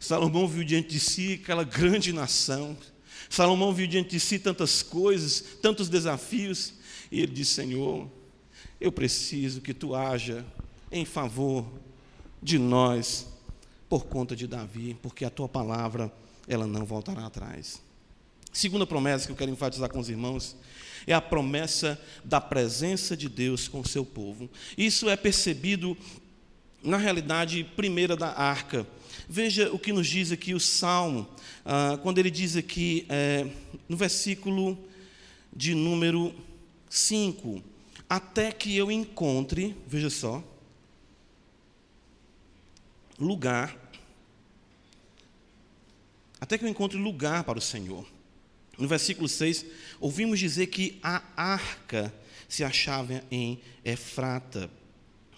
[0.00, 2.74] Salomão viu diante de si aquela grande nação.
[3.28, 6.72] Salomão viu diante de si tantas coisas, tantos desafios,
[7.12, 8.10] e ele disse: Senhor,
[8.80, 10.46] eu preciso que tu haja
[10.90, 11.83] em favor
[12.44, 13.26] de nós
[13.88, 16.12] por conta de Davi, porque a tua palavra
[16.46, 17.82] ela não voltará atrás.
[18.52, 20.54] Segunda promessa que eu quero enfatizar com os irmãos
[21.06, 24.50] é a promessa da presença de Deus com o seu povo.
[24.76, 25.96] Isso é percebido
[26.82, 28.86] na realidade primeira da arca.
[29.26, 31.26] Veja o que nos diz aqui o Salmo,
[31.64, 33.46] ah, quando ele diz aqui, é,
[33.88, 34.78] no versículo
[35.54, 36.34] de número
[36.90, 37.62] 5:
[38.08, 40.44] Até que eu encontre, veja só,
[43.18, 43.76] lugar,
[46.40, 48.06] até que eu encontre lugar para o Senhor.
[48.76, 49.64] No versículo 6,
[50.00, 52.12] ouvimos dizer que a arca
[52.48, 54.68] se achava em Efrata,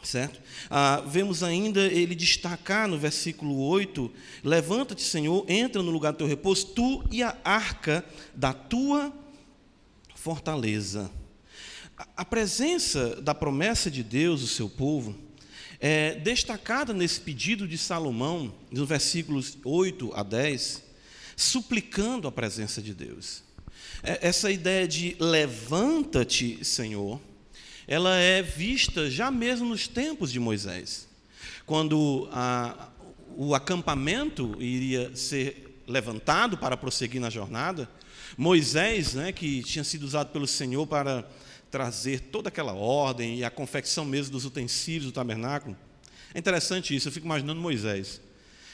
[0.02, 0.40] certo?
[0.70, 4.10] Ah, vemos ainda ele destacar no versículo 8:
[4.42, 9.12] Levanta-te, Senhor, entra no lugar do teu repouso, tu e a arca da tua
[10.14, 11.10] fortaleza.
[12.16, 15.14] A presença da promessa de Deus, o seu povo,
[15.80, 20.82] é destacada nesse pedido de Salomão, nos versículos 8 a 10,
[21.36, 23.42] suplicando a presença de Deus.
[24.02, 27.20] É, essa ideia de levanta-te, Senhor,
[27.86, 31.06] ela é vista já mesmo nos tempos de Moisés.
[31.64, 32.88] Quando a,
[33.36, 37.88] o acampamento iria ser levantado para prosseguir na jornada,
[38.36, 41.28] Moisés, né, que tinha sido usado pelo Senhor para
[41.70, 45.76] trazer toda aquela ordem e a confecção mesmo dos utensílios do tabernáculo.
[46.34, 48.20] É interessante isso, eu fico imaginando Moisés.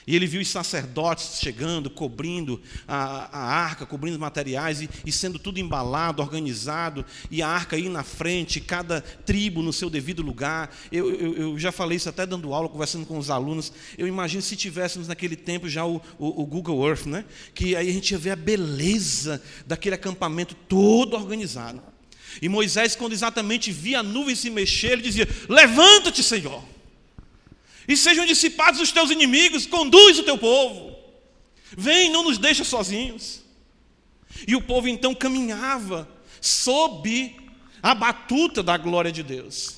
[0.07, 5.13] E ele viu os sacerdotes chegando, cobrindo a, a arca, cobrindo os materiais e, e,
[5.13, 10.23] sendo tudo embalado, organizado, e a arca aí na frente, cada tribo no seu devido
[10.23, 10.75] lugar.
[10.91, 13.73] Eu, eu, eu, já falei isso até dando aula, conversando com os alunos.
[13.97, 17.25] Eu imagino se tivéssemos naquele tempo já o, o, o Google Earth, né?
[17.55, 21.92] que aí a gente ia ver a beleza daquele acampamento todo organizado.
[22.41, 26.63] E Moisés, quando exatamente via a nuvem se mexer, ele dizia: Levanta-te, Senhor
[27.87, 30.97] e sejam dissipados os teus inimigos, conduz o teu povo.
[31.77, 33.43] Vem, não nos deixa sozinhos.
[34.47, 36.09] E o povo então caminhava
[36.41, 37.37] sob
[37.83, 39.77] a batuta da glória de Deus.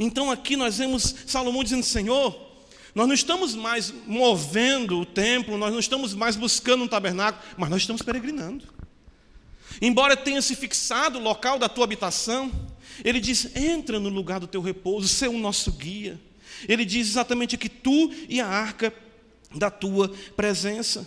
[0.00, 2.38] Então aqui nós vemos Salomão dizendo: Senhor,
[2.94, 7.70] nós não estamos mais movendo o templo, nós não estamos mais buscando um tabernáculo, mas
[7.70, 8.71] nós estamos peregrinando.
[9.80, 12.50] Embora tenha se fixado o local da tua habitação,
[13.04, 16.20] ele diz: entra no lugar do teu repouso, ser o nosso guia.
[16.68, 18.92] Ele diz exatamente que tu e a arca
[19.54, 21.06] da tua presença.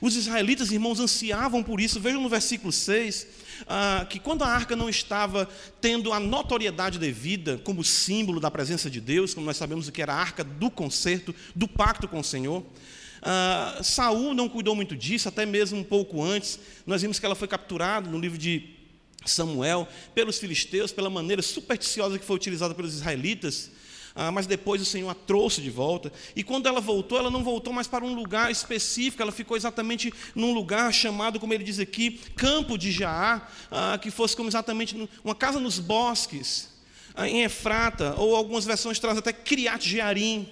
[0.00, 2.00] Os israelitas, irmãos, ansiavam por isso.
[2.00, 3.26] Vejam no versículo 6,
[3.68, 5.48] ah, que quando a arca não estava
[5.80, 10.00] tendo a notoriedade devida como símbolo da presença de Deus, como nós sabemos o que
[10.00, 12.64] era a arca do concerto, do pacto com o Senhor,
[13.22, 16.58] ah, Saul não cuidou muito disso, até mesmo um pouco antes.
[16.86, 18.70] Nós vimos que ela foi capturada no livro de
[19.24, 23.70] Samuel pelos filisteus, pela maneira supersticiosa que foi utilizada pelos israelitas
[24.14, 26.12] ah, mas depois o Senhor a trouxe de volta.
[26.36, 30.12] E quando ela voltou, ela não voltou mais para um lugar específico, ela ficou exatamente
[30.34, 35.08] num lugar chamado, como ele diz aqui, Campo de Jaá, ah, que fosse como exatamente
[35.24, 36.70] uma casa nos bosques,
[37.14, 40.48] ah, em Efrata, ou algumas versões trazem até Criat Jearim.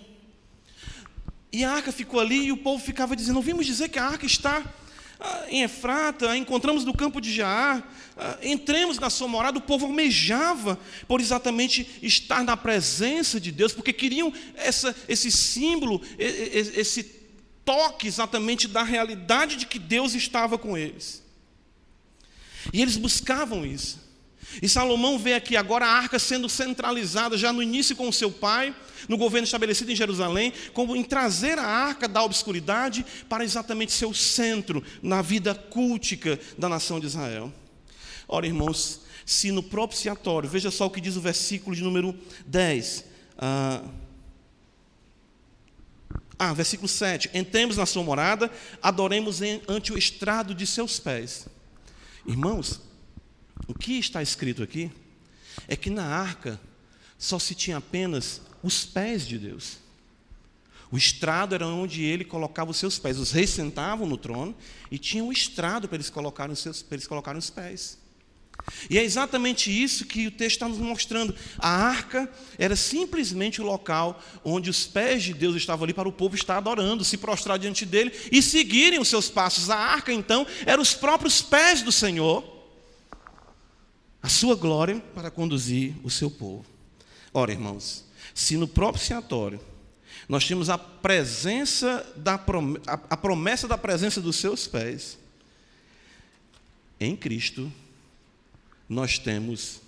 [1.52, 4.24] E a arca ficou ali e o povo ficava dizendo: ouvimos dizer que a arca
[4.24, 4.64] está
[5.18, 7.86] ah, em Efrata, encontramos no campo de Jaar,
[8.16, 13.72] ah, entremos na sua morada, o povo almejava por exatamente estar na presença de Deus,
[13.72, 17.02] porque queriam essa, esse símbolo, esse
[17.64, 21.22] toque exatamente da realidade de que Deus estava com eles.
[22.72, 23.99] E eles buscavam isso.
[24.60, 28.30] E Salomão vê aqui agora a arca sendo centralizada já no início com o seu
[28.30, 28.74] pai,
[29.08, 34.06] no governo estabelecido em Jerusalém, como em trazer a arca da obscuridade para exatamente ser
[34.06, 37.52] o centro na vida cultica da nação de Israel.
[38.26, 43.04] Ora, irmãos, se no propiciatório, veja só o que diz o versículo de número 10.
[43.38, 43.82] Ah,
[46.38, 47.30] ah versículo 7.
[47.32, 48.50] Entremos na sua morada,
[48.82, 51.46] adoremos ante o estrado de seus pés.
[52.26, 52.80] Irmãos,
[53.66, 54.90] o que está escrito aqui
[55.68, 56.60] é que na arca
[57.18, 59.78] só se tinha apenas os pés de Deus.
[60.90, 63.18] O estrado era onde ele colocava os seus pés.
[63.18, 64.54] Os reis sentavam no trono
[64.90, 67.98] e tinham o estrado para eles colocarem os, seus, para eles colocarem os pés.
[68.90, 71.34] E é exatamente isso que o texto está nos mostrando.
[71.58, 76.12] A arca era simplesmente o local onde os pés de Deus estavam ali para o
[76.12, 79.70] povo estar adorando, se prostrar diante dele e seguirem os seus passos.
[79.70, 82.59] A arca, então, eram os próprios pés do Senhor
[84.22, 86.64] a sua glória para conduzir o seu povo.
[87.32, 88.04] Ora, irmãos,
[88.34, 89.60] se no propiciatório
[90.28, 92.34] nós temos a presença da
[92.86, 95.18] a promessa da presença dos seus pés,
[96.98, 97.72] em Cristo
[98.88, 99.80] nós temos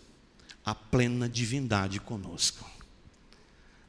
[0.65, 2.69] a plena divindade conosco.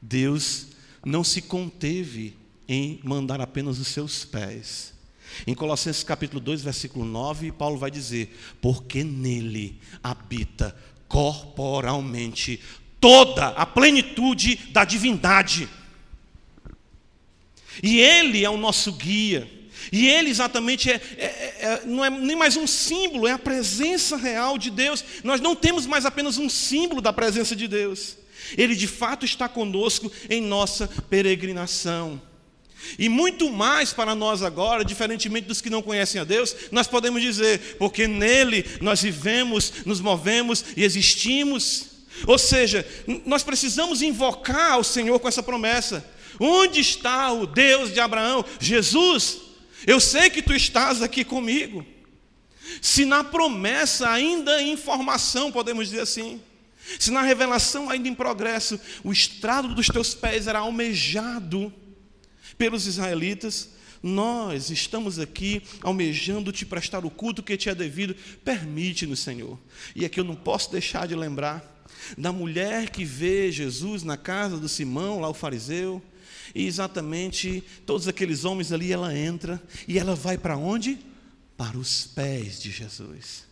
[0.00, 0.68] Deus
[1.04, 2.36] não se conteve
[2.66, 4.93] em mandar apenas os seus pés,
[5.46, 10.76] em Colossenses capítulo 2, versículo 9, Paulo vai dizer: Porque nele habita
[11.08, 12.60] corporalmente
[13.00, 15.68] toda a plenitude da divindade.
[17.82, 19.50] E ele é o nosso guia.
[19.92, 24.16] E ele exatamente é, é, é, não é nem mais um símbolo, é a presença
[24.16, 25.04] real de Deus.
[25.22, 28.16] Nós não temos mais apenas um símbolo da presença de Deus.
[28.56, 32.20] Ele de fato está conosco em nossa peregrinação.
[32.98, 37.22] E muito mais para nós agora, diferentemente dos que não conhecem a Deus, nós podemos
[37.22, 41.86] dizer, porque nele nós vivemos, nos movemos e existimos.
[42.26, 42.86] Ou seja,
[43.24, 46.04] nós precisamos invocar o Senhor com essa promessa.
[46.38, 48.44] Onde está o Deus de Abraão?
[48.60, 49.38] Jesus,
[49.86, 51.84] eu sei que tu estás aqui comigo.
[52.80, 56.40] Se na promessa ainda em formação, podemos dizer assim,
[56.98, 61.72] se na revelação ainda em progresso, o estrado dos teus pés era almejado,
[62.56, 63.70] pelos israelitas,
[64.02, 68.14] nós estamos aqui almejando te prestar o culto que te é devido.
[68.44, 69.58] Permite-nos, Senhor.
[69.96, 71.74] E aqui eu não posso deixar de lembrar
[72.18, 76.02] da mulher que vê Jesus na casa do Simão, lá o fariseu,
[76.54, 80.98] e exatamente todos aqueles homens ali, ela entra e ela vai para onde?
[81.56, 83.44] Para os pés de Jesus.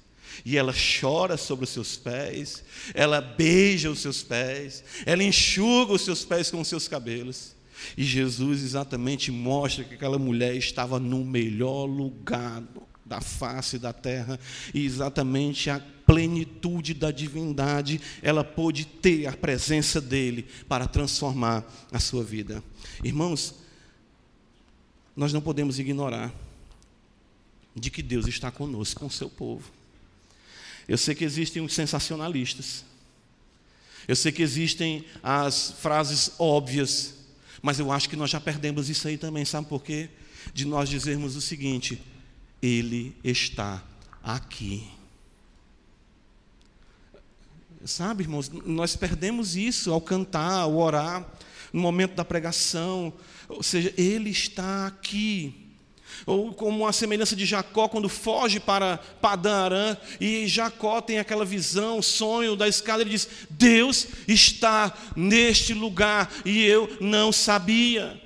[0.45, 2.63] E ela chora sobre os seus pés,
[2.95, 7.55] ela beija os seus pés, ela enxuga os seus pés com os seus cabelos.
[7.97, 12.63] E Jesus exatamente mostra que aquela mulher estava no melhor lugar
[13.05, 14.41] da face da terra,
[14.73, 21.99] e exatamente a plenitude da divindade, ela pôde ter a presença dele para transformar a
[21.99, 22.63] sua vida.
[23.05, 23.55] Irmãos,
[25.15, 26.33] nós não podemos ignorar
[27.75, 29.71] de que Deus está conosco, com o seu povo.
[30.89, 32.85] Eu sei que existem os sensacionalistas.
[34.07, 37.15] Eu sei que existem as frases óbvias,
[37.63, 40.11] mas eu acho que nós já perdemos isso aí também, sabe por quê?
[40.53, 42.03] De nós dizermos o seguinte:
[42.61, 43.83] Ele está
[44.21, 44.85] aqui.
[47.85, 51.27] Sabe, irmãos, nós perdemos isso ao cantar, ao orar,
[51.73, 53.13] no momento da pregação,
[53.49, 55.62] ou seja, Ele está aqui.
[56.27, 61.45] Ou como a semelhança de Jacó quando foge para Padã Arã e Jacó tem aquela
[61.45, 68.21] visão, sonho da escada, ele diz: Deus está neste lugar e eu não sabia.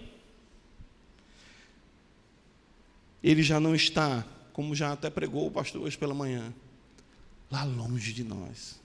[3.22, 6.54] Ele já não está, como já até pregou o pastor hoje pela manhã,
[7.50, 8.80] lá longe de nós.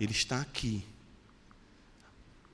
[0.00, 0.82] Ele está aqui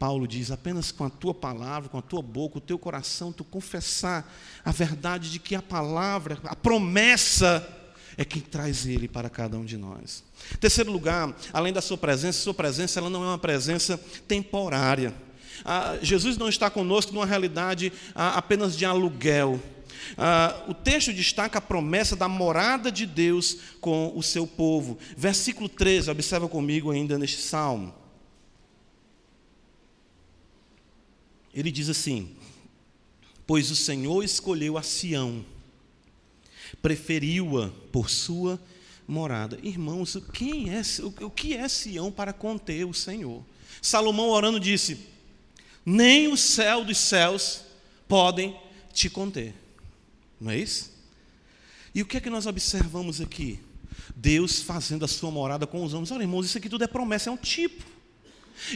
[0.00, 3.44] Paulo diz: apenas com a tua palavra, com a tua boca, o teu coração, tu
[3.44, 4.34] confessar
[4.64, 7.68] a verdade de que a palavra, a promessa,
[8.16, 10.24] é quem traz ele para cada um de nós.
[10.58, 15.14] Terceiro lugar, além da sua presença, sua presença ela não é uma presença temporária.
[15.66, 19.60] Ah, Jesus não está conosco numa realidade ah, apenas de aluguel.
[20.16, 24.96] Ah, o texto destaca a promessa da morada de Deus com o seu povo.
[25.14, 28.00] Versículo 13, observa comigo ainda neste salmo.
[31.54, 32.36] Ele diz assim:
[33.46, 35.44] Pois o Senhor escolheu a Sião,
[36.80, 38.60] preferiu-a por sua
[39.06, 39.58] morada.
[39.62, 40.82] Irmãos, quem é,
[41.20, 43.44] o que é Sião para conter o Senhor?
[43.82, 45.06] Salomão orando disse:
[45.84, 47.62] Nem o céu dos céus
[48.06, 48.56] podem
[48.92, 49.54] te conter.
[50.40, 50.90] Não é isso?
[51.94, 53.58] E o que é que nós observamos aqui?
[54.14, 56.10] Deus fazendo a sua morada com os homens.
[56.10, 57.84] Olha, irmãos, isso aqui tudo é promessa, é um tipo.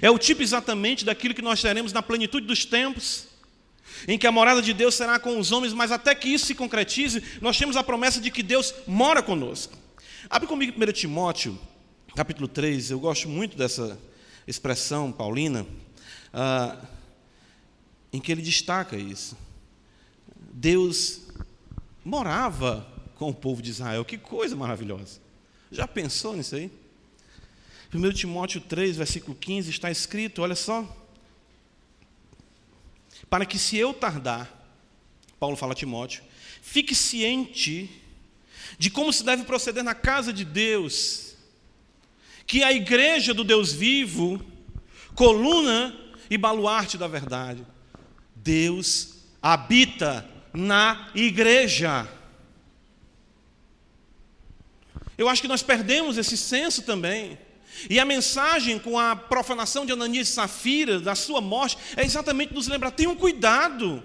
[0.01, 3.27] É o tipo exatamente daquilo que nós teremos na plenitude dos tempos,
[4.09, 6.55] em que a morada de Deus será com os homens, mas até que isso se
[6.55, 9.77] concretize, nós temos a promessa de que Deus mora conosco.
[10.29, 11.59] Abre comigo 1 Timóteo,
[12.15, 13.99] capítulo 3, eu gosto muito dessa
[14.47, 15.67] expressão paulina,
[16.33, 16.77] ah,
[18.13, 19.37] em que ele destaca isso.
[20.37, 21.23] Deus
[22.05, 25.21] morava com o povo de Israel, que coisa maravilhosa.
[25.71, 26.71] Já pensou nisso aí?
[27.95, 30.85] 1 Timóteo 3, versículo 15, está escrito: olha só.
[33.31, 34.51] Para que se eu tardar,
[35.39, 36.23] Paulo fala a Timóteo,
[36.61, 37.89] fique ciente
[38.77, 41.37] de como se deve proceder na casa de Deus,
[42.47, 44.45] que a igreja do Deus vivo,
[45.15, 45.97] coluna
[46.29, 47.65] e baluarte da verdade.
[48.35, 52.09] Deus habita na igreja.
[55.17, 57.39] Eu acho que nós perdemos esse senso também.
[57.89, 62.55] E a mensagem com a profanação de Ananias e Safira, da sua morte, é exatamente
[62.55, 64.03] nos lembrar: tenham cuidado.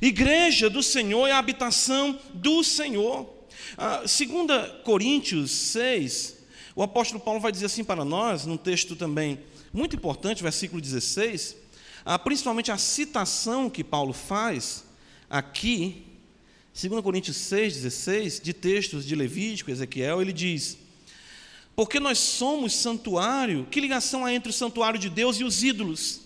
[0.00, 3.28] Igreja do Senhor é a habitação do Senhor.
[3.76, 6.36] Ah, segunda Coríntios 6,
[6.74, 9.40] o apóstolo Paulo vai dizer assim para nós, num texto também
[9.72, 11.56] muito importante, versículo 16,
[12.04, 14.84] ah, principalmente a citação que Paulo faz
[15.28, 16.06] aqui,
[16.80, 20.78] 2 Coríntios 6, 16, de textos de Levítico, Ezequiel, ele diz:
[21.78, 23.64] porque nós somos santuário.
[23.70, 26.22] Que ligação há entre o santuário de Deus e os ídolos?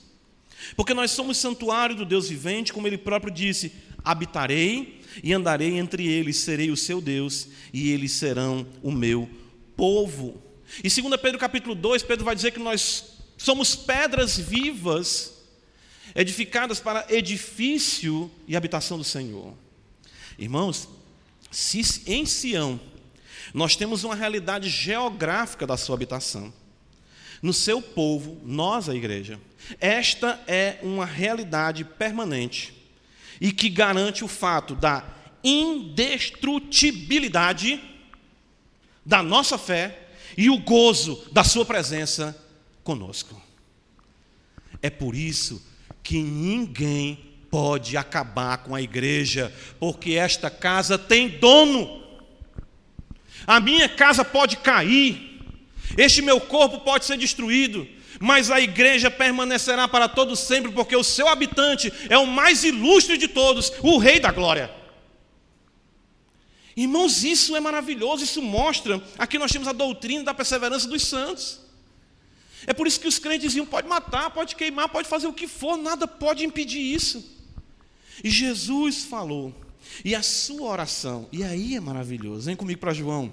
[0.75, 3.71] Porque nós somos santuário do Deus vivente, como ele próprio disse:
[4.03, 9.29] habitarei e andarei entre eles, serei o seu Deus, e eles serão o meu
[9.77, 10.43] povo.
[10.83, 15.35] E 2 Pedro capítulo 2, Pedro vai dizer que nós somos pedras vivas,
[16.15, 19.53] edificadas para edifício e habitação do Senhor.
[20.39, 20.89] Irmãos,
[21.51, 22.81] se em Sião
[23.53, 26.53] nós temos uma realidade geográfica da sua habitação.
[27.41, 29.41] No seu povo, nós, a igreja,
[29.81, 32.73] esta é uma realidade permanente
[33.41, 35.05] e que garante o fato da
[35.43, 37.83] indestrutibilidade
[39.05, 39.99] da nossa fé
[40.37, 42.37] e o gozo da Sua presença
[42.85, 43.41] conosco.
[44.81, 45.63] É por isso
[46.03, 47.19] que ninguém
[47.51, 52.02] pode acabar com a igreja, porque esta casa tem dono.
[53.47, 55.41] A minha casa pode cair,
[55.97, 57.87] este meu corpo pode ser destruído,
[58.21, 63.19] mas a igreja permanecerá para todo sempre, porque o seu habitante é o mais ilustre
[63.19, 64.71] de todos, o Rei da Glória.
[66.77, 69.03] Irmãos, isso é maravilhoso, isso mostra.
[69.19, 71.61] Aqui nós temos a doutrina da perseverança dos santos.
[72.67, 75.47] É por isso que os crentes diziam: pode matar, pode queimar, pode fazer o que
[75.47, 77.31] for, nada pode impedir isso.
[78.23, 79.55] E Jesus falou,
[80.05, 83.33] e a sua oração, e aí é maravilhoso, vem comigo para João.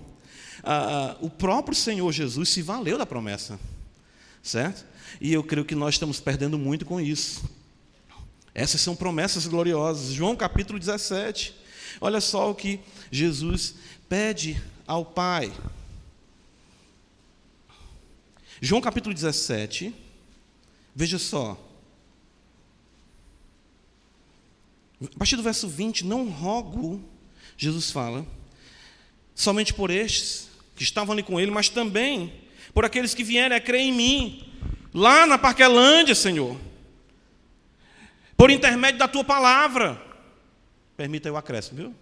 [0.63, 3.59] Ah, ah, o próprio Senhor Jesus se valeu da promessa,
[4.43, 4.85] certo?
[5.19, 7.43] E eu creio que nós estamos perdendo muito com isso.
[8.53, 10.13] Essas são promessas gloriosas.
[10.13, 11.55] João capítulo 17.
[12.01, 12.79] Olha só o que
[13.11, 13.75] Jesus
[14.07, 15.51] pede ao Pai.
[18.61, 19.95] João capítulo 17,
[20.93, 21.57] veja só.
[25.01, 27.01] A partir do verso 20, não rogo,
[27.57, 28.25] Jesus fala,
[29.33, 32.33] somente por estes que estavam ali com ele, mas também
[32.73, 34.51] por aqueles que vierem a crer em mim,
[34.93, 36.57] lá na Parquelândia, Senhor,
[38.35, 40.01] por intermédio da tua palavra.
[40.95, 41.95] Permita eu acréscimo, viu?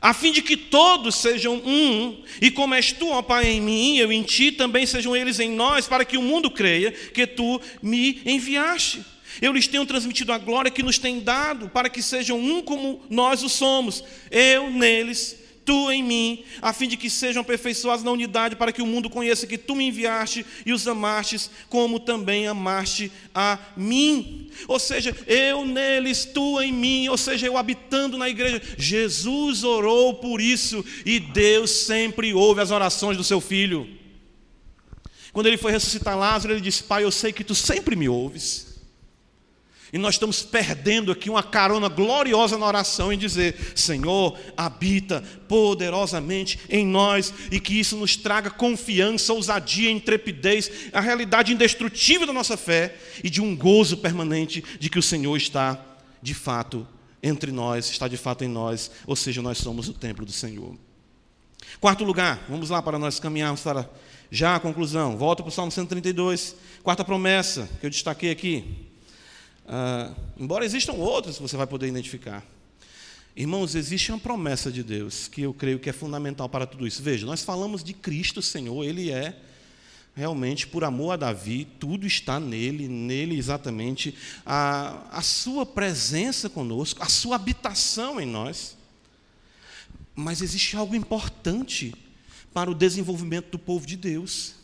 [0.00, 3.96] a fim de que todos sejam um, e como és tu, ó Pai, em mim,
[3.96, 7.60] eu em ti, também sejam eles em nós, para que o mundo creia que tu
[7.82, 9.04] me enviaste.
[9.40, 13.02] Eu lhes tenho transmitido a glória que nos tem dado, para que sejam um como
[13.10, 18.12] nós o somos, eu neles tu em mim, a fim de que sejam aperfeiçoados na
[18.12, 22.46] unidade, para que o mundo conheça que tu me enviaste e os amastes, como também
[22.46, 24.48] amaste a mim.
[24.68, 28.62] Ou seja, eu neles, tu em mim, ou seja, eu habitando na igreja.
[28.78, 33.88] Jesus orou por isso e Deus sempre ouve as orações do seu filho.
[35.32, 38.65] Quando ele foi ressuscitar Lázaro, ele disse: Pai, eu sei que tu sempre me ouves.
[39.96, 46.58] E nós estamos perdendo aqui uma carona gloriosa na oração em dizer: Senhor, habita poderosamente
[46.68, 52.58] em nós e que isso nos traga confiança, ousadia, intrepidez, a realidade indestrutível da nossa
[52.58, 52.94] fé
[53.24, 55.82] e de um gozo permanente de que o Senhor está
[56.20, 56.86] de fato
[57.22, 60.76] entre nós, está de fato em nós, ou seja, nós somos o templo do Senhor.
[61.80, 63.88] Quarto lugar, vamos lá para nós caminharmos para
[64.30, 65.16] já a conclusão.
[65.16, 68.92] Volta para o Salmo 132, quarta promessa que eu destaquei aqui.
[69.68, 72.44] Ah, embora existam outros você vai poder identificar.
[73.34, 77.02] Irmãos, existe uma promessa de Deus que eu creio que é fundamental para tudo isso.
[77.02, 79.36] Veja, nós falamos de Cristo, Senhor, Ele é
[80.14, 84.14] realmente por amor a Davi, tudo está nele, nele exatamente
[84.46, 88.74] a, a sua presença conosco, a sua habitação em nós.
[90.14, 91.94] Mas existe algo importante
[92.54, 94.55] para o desenvolvimento do povo de Deus.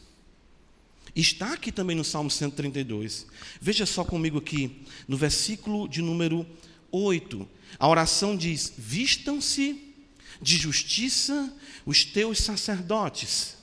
[1.14, 3.26] Está aqui também no Salmo 132.
[3.60, 6.46] Veja só comigo aqui, no versículo de número
[6.90, 7.46] 8.
[7.78, 9.94] A oração diz: Vistam-se
[10.40, 11.52] de justiça
[11.84, 13.56] os teus sacerdotes,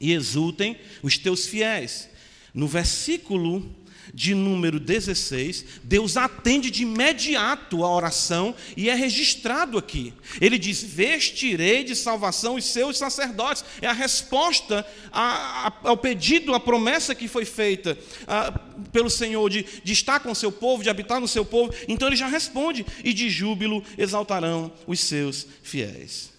[0.00, 2.08] e exultem os teus fiéis.
[2.54, 3.74] No versículo
[4.12, 10.12] de número 16, Deus atende de imediato a oração e é registrado aqui.
[10.40, 13.64] Ele diz: Vestirei de salvação os seus sacerdotes.
[13.80, 18.52] É a resposta a, a, ao pedido, à promessa que foi feita a,
[18.92, 21.72] pelo Senhor de, de estar com o seu povo, de habitar no seu povo.
[21.86, 26.32] Então ele já responde: E de júbilo exaltarão os seus fiéis.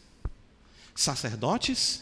[0.95, 2.01] Sacerdotes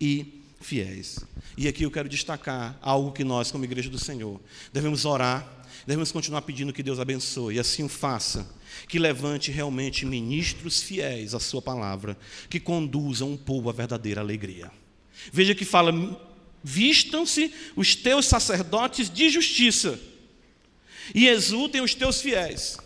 [0.00, 0.36] e
[0.66, 1.20] fiéis.
[1.56, 4.40] E aqui eu quero destacar algo que nós, como Igreja do Senhor,
[4.72, 8.52] devemos orar, devemos continuar pedindo que Deus abençoe, e assim o faça,
[8.88, 12.18] que levante realmente ministros fiéis à Sua palavra,
[12.50, 14.70] que conduzam um povo à verdadeira alegria.
[15.32, 15.92] Veja que fala:
[16.62, 19.98] vistam-se os teus sacerdotes de justiça,
[21.14, 22.76] e exultem os teus fiéis.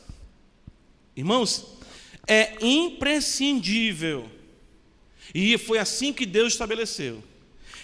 [1.16, 1.66] Irmãos,
[2.26, 4.30] é imprescindível,
[5.34, 7.29] e foi assim que Deus estabeleceu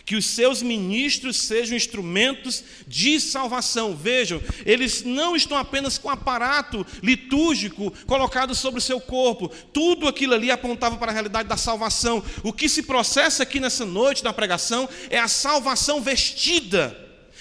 [0.06, 3.96] que os seus ministros sejam instrumentos de salvação.
[3.96, 10.32] Vejam, eles não estão apenas com aparato litúrgico colocado sobre o seu corpo, tudo aquilo
[10.32, 12.22] ali apontava para a realidade da salvação.
[12.44, 16.96] O que se processa aqui nessa noite na pregação é a salvação vestida,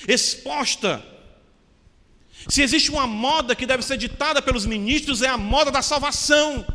[0.08, 1.06] exposta.
[2.50, 6.66] Se existe uma moda que deve ser ditada pelos ministros, é a moda da salvação.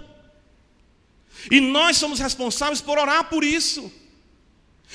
[1.50, 3.92] E nós somos responsáveis por orar por isso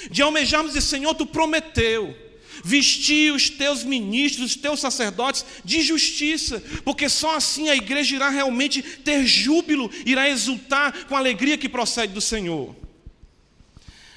[0.10, 2.16] de almejarmos dizer, Senhor, tu prometeu
[2.64, 8.30] vestir os teus ministros, os teus sacerdotes de justiça, porque só assim a igreja irá
[8.30, 12.76] realmente ter júbilo, irá exultar com a alegria que procede do Senhor.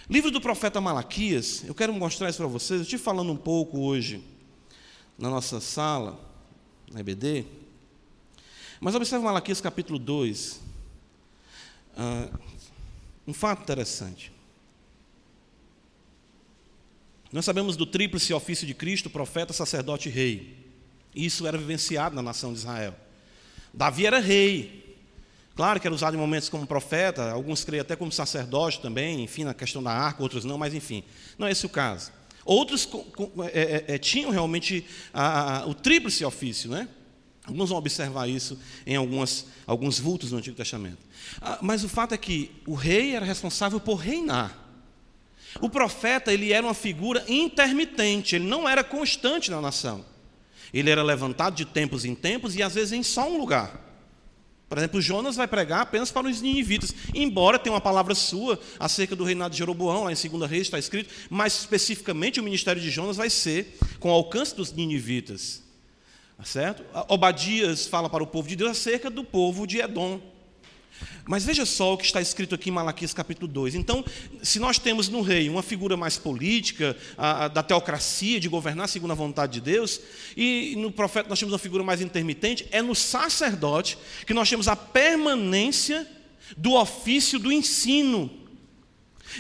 [0.09, 3.81] Livro do profeta Malaquias, eu quero mostrar isso para vocês, eu estive falando um pouco
[3.81, 4.22] hoje
[5.18, 6.18] na nossa sala,
[6.91, 7.45] na EBD.
[8.81, 10.61] Mas observe Malaquias capítulo 2.
[11.97, 12.29] Ah,
[13.26, 14.33] um fato interessante.
[17.33, 20.57] Nós sabemos do tríplice ofício de Cristo, profeta, sacerdote e rei.
[21.14, 22.95] Isso era vivenciado na nação de Israel.
[23.72, 24.97] Davi era rei.
[25.55, 29.43] Claro que era usado em momentos como profeta, alguns creem até como sacerdote também, enfim,
[29.43, 31.03] na questão da arca, outros não, mas enfim.
[31.37, 32.12] Não é esse o caso.
[32.45, 32.89] Outros
[33.53, 36.89] é, é, é, tinham realmente a, a, o tríplice ofício, né?
[37.45, 40.99] Alguns vão observar isso em algumas, alguns vultos do Antigo Testamento.
[41.41, 44.68] Ah, mas o fato é que o rei era responsável por reinar.
[45.61, 50.05] O profeta, ele era uma figura intermitente, ele não era constante na nação.
[50.72, 53.88] Ele era levantado de tempos em tempos e às vezes em só um lugar.
[54.68, 59.16] Por exemplo, Jonas vai pregar apenas para os ninivitas, embora tenha uma palavra sua acerca
[59.16, 62.90] do reinado de Jeroboão, lá em 2 Reis está escrito, mas especificamente o ministério de
[62.90, 65.62] Jonas vai ser com o alcance dos ninivitas.
[66.36, 66.84] Tá certo?
[67.09, 70.20] Obadias fala para o povo de Deus acerca do povo de Edom.
[71.29, 73.74] Mas veja só o que está escrito aqui em Malaquias capítulo 2.
[73.74, 74.03] Então,
[74.43, 78.89] se nós temos no rei uma figura mais política, a, a, da teocracia, de governar
[78.89, 80.01] segundo a vontade de Deus,
[80.35, 84.68] e no profeta nós temos uma figura mais intermitente, é no sacerdote que nós temos
[84.68, 86.09] a permanência
[86.57, 88.31] do ofício do ensino.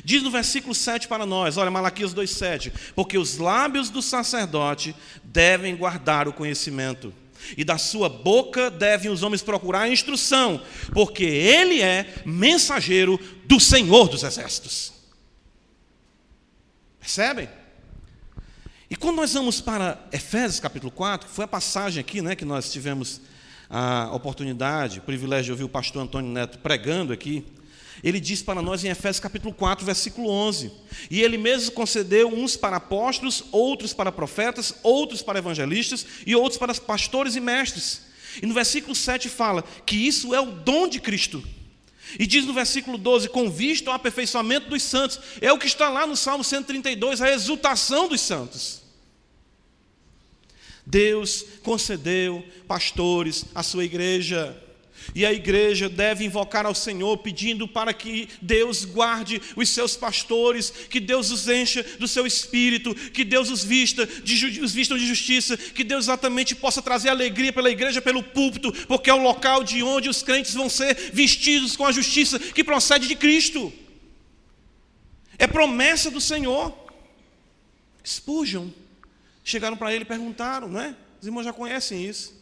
[0.04, 5.74] Diz no versículo 7 para nós, olha, Malaquias 2,7: Porque os lábios do sacerdote devem
[5.74, 7.14] guardar o conhecimento
[7.56, 10.62] e da sua boca devem os homens procurar a instrução,
[10.92, 14.92] porque ele é mensageiro do Senhor dos Exércitos.
[17.00, 17.48] Percebem?
[18.90, 22.44] E quando nós vamos para Efésios capítulo 4, que foi a passagem aqui né, que
[22.44, 23.20] nós tivemos
[23.68, 27.44] a oportunidade, o privilégio de ouvir o pastor Antônio Neto pregando aqui,
[28.02, 30.70] ele diz para nós em Efésios capítulo 4, versículo 11:
[31.10, 36.58] E ele mesmo concedeu uns para apóstolos, outros para profetas, outros para evangelistas e outros
[36.58, 38.02] para pastores e mestres.
[38.42, 41.42] E no versículo 7 fala que isso é o dom de Cristo.
[42.18, 45.18] E diz no versículo 12: com vista ao aperfeiçoamento dos santos.
[45.40, 48.82] É o que está lá no Salmo 132, a exultação dos santos.
[50.86, 54.56] Deus concedeu pastores à sua igreja.
[55.14, 60.70] E a igreja deve invocar ao Senhor, pedindo para que Deus guarde os seus pastores,
[60.70, 65.06] que Deus os encha do seu espírito, que Deus os vista, de, os vistam de
[65.06, 69.64] justiça, que Deus exatamente possa trazer alegria pela igreja, pelo púlpito, porque é o local
[69.64, 73.72] de onde os crentes vão ser vestidos com a justiça que procede de Cristo.
[75.38, 76.76] É promessa do Senhor.
[78.04, 78.68] Spurgeon,
[79.44, 80.94] chegaram para ele e perguntaram, não é?
[81.20, 82.36] Os irmãos já conhecem isso.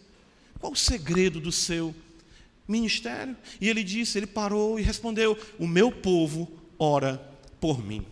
[0.58, 1.94] Qual o segredo do seu
[2.66, 3.36] ministério.
[3.60, 7.16] E ele disse, ele parou e respondeu: O meu povo ora
[7.60, 8.04] por mim.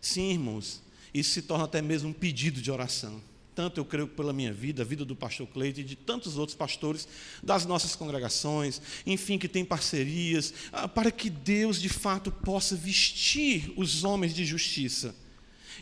[0.00, 0.80] Sim, irmãos,
[1.12, 3.20] isso se torna até mesmo um pedido de oração.
[3.54, 6.56] Tanto eu creio pela minha vida, a vida do pastor Cleito e de tantos outros
[6.56, 7.08] pastores
[7.42, 13.72] das nossas congregações, enfim, que tem parcerias, ah, para que Deus de fato possa vestir
[13.76, 15.12] os homens de justiça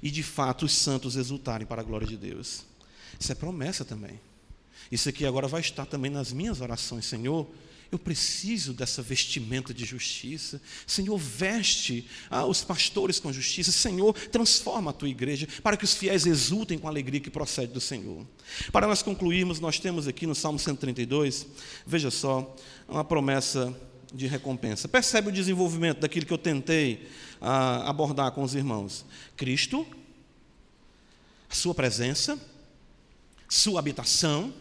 [0.03, 2.65] e de fato os santos exultarem para a glória de Deus.
[3.21, 4.19] Isso é promessa também.
[4.91, 7.49] Isso aqui agora vai estar também nas minhas orações, Senhor.
[7.91, 10.61] Eu preciso dessa vestimenta de justiça.
[10.87, 13.71] Senhor, veste ah, os pastores com justiça.
[13.71, 17.73] Senhor, transforma a tua igreja para que os fiéis exultem com a alegria que procede
[17.73, 18.27] do Senhor.
[18.73, 21.47] Para nós concluirmos, nós temos aqui no Salmo 132,
[21.87, 22.57] veja só,
[22.89, 23.75] uma promessa
[24.13, 24.89] de recompensa.
[24.89, 27.09] Percebe o desenvolvimento daquilo que eu tentei
[27.41, 29.05] ah, abordar com os irmãos?
[29.37, 29.87] Cristo,
[31.49, 32.37] a sua presença,
[33.49, 34.53] sua habitação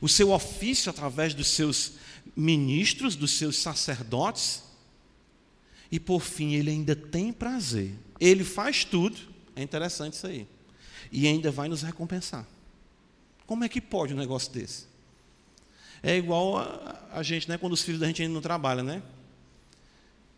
[0.00, 1.92] o seu ofício através dos seus
[2.36, 4.62] ministros, dos seus sacerdotes.
[5.90, 7.92] E por fim, ele ainda tem prazer.
[8.18, 9.18] Ele faz tudo,
[9.54, 10.46] é interessante isso aí.
[11.10, 12.46] E ainda vai nos recompensar.
[13.46, 14.86] Como é que pode um negócio desse?
[16.02, 19.02] É igual a, a gente, né, quando os filhos da gente ainda não trabalham, né?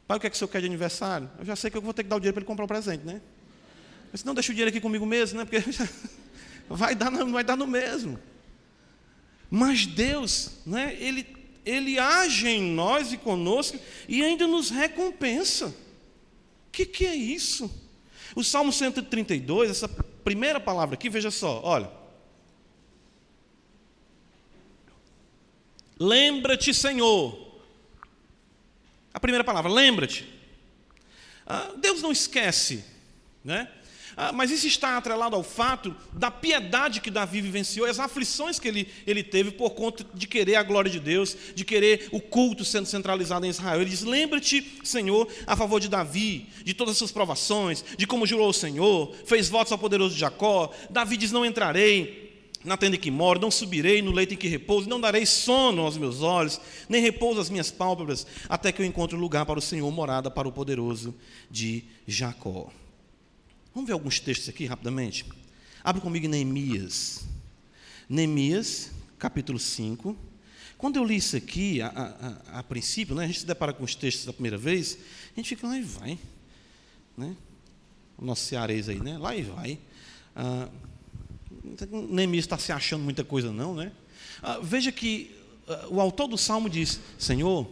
[0.06, 1.30] Pai, o que é que o senhor quer de aniversário?
[1.38, 2.68] Eu já sei que eu vou ter que dar o dinheiro para ele comprar um
[2.68, 3.20] presente, né?
[4.12, 5.44] Mas não deixa o dinheiro aqui comigo mesmo, né?
[5.44, 5.64] Porque
[6.68, 8.18] vai dar, vai dar no mesmo.
[9.54, 11.24] Mas Deus, né, ele,
[11.64, 13.78] ele age em nós e conosco
[14.08, 15.68] e ainda nos recompensa.
[15.68, 17.70] O que, que é isso?
[18.34, 21.88] O Salmo 132, essa primeira palavra aqui, veja só, olha.
[26.00, 27.62] Lembra-te, Senhor.
[29.12, 30.28] A primeira palavra, lembra-te.
[31.46, 32.84] Ah, Deus não esquece,
[33.44, 33.70] né?
[34.16, 38.68] Ah, mas isso está atrelado ao fato da piedade que Davi vivenciou, as aflições que
[38.68, 42.64] ele, ele teve por conta de querer a glória de Deus, de querer o culto
[42.64, 43.80] sendo centralizado em Israel.
[43.80, 48.26] Ele diz: Lembra-te, Senhor, a favor de Davi, de todas as suas provações, de como
[48.26, 50.72] jurou o Senhor, fez votos ao poderoso de Jacó.
[50.90, 52.24] Davi diz: Não entrarei
[52.64, 55.82] na tenda em que moro, não subirei no leito em que repouso, não darei sono
[55.82, 56.58] aos meus olhos,
[56.88, 60.48] nem repouso às minhas pálpebras, até que eu encontre lugar para o Senhor, morada para
[60.48, 61.14] o poderoso
[61.50, 62.70] de Jacó.
[63.74, 65.26] Vamos ver alguns textos aqui rapidamente?
[65.82, 67.24] Abre comigo Neemias.
[68.08, 70.16] Neemias, capítulo 5.
[70.78, 73.72] Quando eu li isso aqui, a, a, a, a princípio, né, a gente se depara
[73.72, 74.96] com os textos da primeira vez,
[75.32, 76.16] a gente fica lá e vai.
[77.16, 77.34] Né?
[78.16, 79.18] O nosso cearês aí, né?
[79.18, 79.80] Lá e vai.
[80.36, 80.68] Ah,
[82.08, 83.90] Neemias está se achando muita coisa, não, né?
[84.40, 85.34] Ah, veja que
[85.66, 87.68] ah, o autor do salmo diz: Senhor,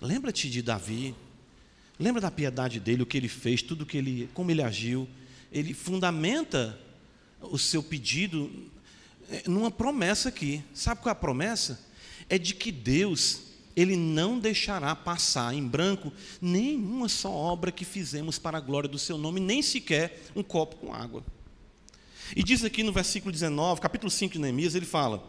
[0.00, 1.14] lembra-te de Davi,
[2.00, 5.06] lembra da piedade dele, o que ele fez, tudo que ele, como ele agiu.
[5.52, 6.78] Ele fundamenta
[7.42, 8.50] o seu pedido
[9.30, 10.64] eh, numa promessa aqui.
[10.72, 11.78] Sabe qual é a promessa?
[12.28, 13.42] É de que Deus
[13.76, 18.98] ele não deixará passar em branco nenhuma só obra que fizemos para a glória do
[18.98, 21.24] seu nome, nem sequer um copo com água.
[22.34, 25.22] E diz aqui no versículo 19, capítulo 5 de Neemias, ele fala: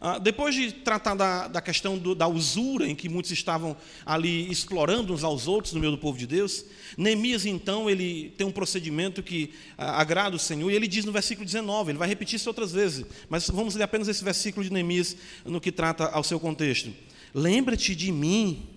[0.00, 3.76] ah, depois de tratar da, da questão do, da usura em que muitos estavam
[4.06, 6.64] ali explorando uns aos outros no meio do povo de Deus,
[6.96, 11.12] Neemias então ele tem um procedimento que ah, agrada o Senhor, e ele diz no
[11.12, 14.72] versículo 19, ele vai repetir isso outras vezes, mas vamos ler apenas esse versículo de
[14.72, 16.90] Neemias no que trata ao seu contexto.
[17.34, 18.68] Lembra-te de mim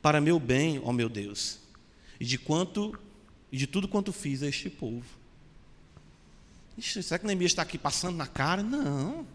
[0.00, 1.58] para meu bem, ó meu Deus,
[2.20, 2.96] e de quanto
[3.50, 5.04] e de tudo quanto fiz a este povo.
[6.78, 8.62] Ixi, será que Neemias está aqui passando na cara?
[8.62, 9.26] Não.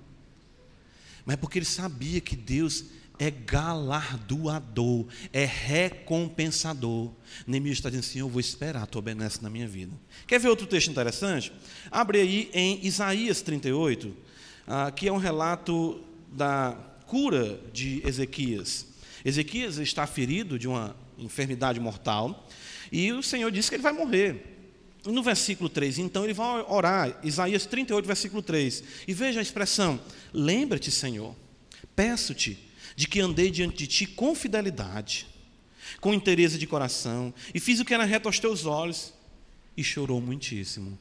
[1.25, 2.85] Mas é porque ele sabia que Deus
[3.17, 7.11] é galardoador, é recompensador.
[7.47, 9.93] Neemias está dizendo assim: Eu vou esperar, tu obedece na minha vida.
[10.27, 11.51] Quer ver outro texto interessante?
[11.89, 14.15] Abre aí em Isaías 38,
[14.67, 16.01] ah, que é um relato
[16.31, 18.87] da cura de Ezequias.
[19.23, 22.47] Ezequias está ferido de uma enfermidade mortal
[22.91, 24.54] e o Senhor disse que ele vai morrer.
[25.05, 28.83] No versículo 3, então, ele vai orar, Isaías 38, versículo 3.
[29.07, 29.99] E veja a expressão:
[30.33, 31.35] Lembra-te, Senhor,
[31.95, 32.57] peço-te
[32.95, 35.27] de que andei diante de ti com fidelidade,
[36.01, 39.13] com interesse de coração, e fiz o que era reto aos teus olhos,
[39.77, 40.97] e chorou muitíssimo.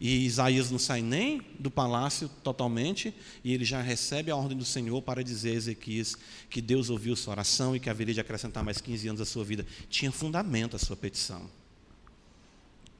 [0.00, 3.12] E Isaías não sai nem do palácio totalmente,
[3.44, 6.16] e ele já recebe a ordem do Senhor para dizer a Ezequias
[6.48, 9.44] que Deus ouviu sua oração e que haveria de acrescentar mais 15 anos à sua
[9.44, 9.66] vida.
[9.90, 11.50] Tinha fundamento a sua petição.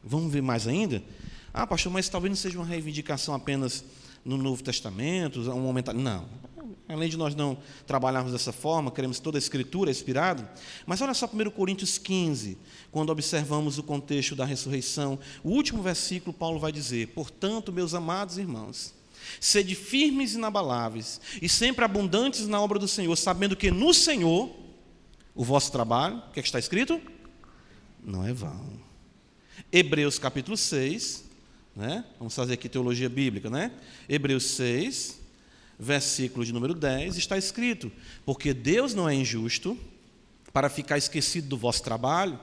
[0.03, 1.03] Vamos ver mais ainda?
[1.53, 3.85] Ah, pastor, mas talvez não seja uma reivindicação apenas
[4.25, 5.93] no Novo Testamento, um momento.
[5.93, 6.27] Não.
[6.89, 10.51] Além de nós não trabalharmos dessa forma, queremos toda a escritura inspirada,
[10.85, 12.59] mas olha só 1 Coríntios 15,
[12.91, 18.39] quando observamos o contexto da ressurreição, o último versículo Paulo vai dizer: "Portanto, meus amados
[18.39, 18.93] irmãos,
[19.41, 24.51] sede firmes e inabaláveis, e sempre abundantes na obra do Senhor, sabendo que no Senhor
[25.35, 27.01] o vosso trabalho, o que, é que está escrito?
[28.03, 28.90] Não é vão.
[29.73, 31.25] Hebreus capítulo 6,
[31.75, 32.05] né?
[32.19, 33.73] Vamos fazer aqui teologia bíblica, né?
[34.09, 35.19] Hebreus 6,
[35.79, 37.91] versículo de número 10, está escrito:
[38.25, 39.79] Porque Deus não é injusto
[40.53, 42.39] para ficar esquecido do vosso trabalho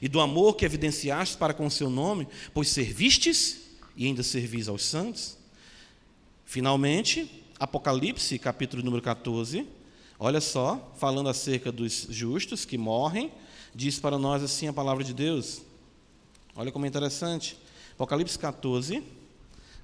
[0.00, 3.60] e do amor que evidenciaste para com o seu nome, pois servistes
[3.96, 5.36] e ainda servis aos santos.
[6.44, 9.66] Finalmente, Apocalipse, capítulo número 14,
[10.18, 13.32] olha só, falando acerca dos justos que morrem,
[13.74, 15.62] diz para nós assim a palavra de Deus.
[16.56, 17.58] Olha como é interessante.
[17.92, 19.02] Apocalipse 14,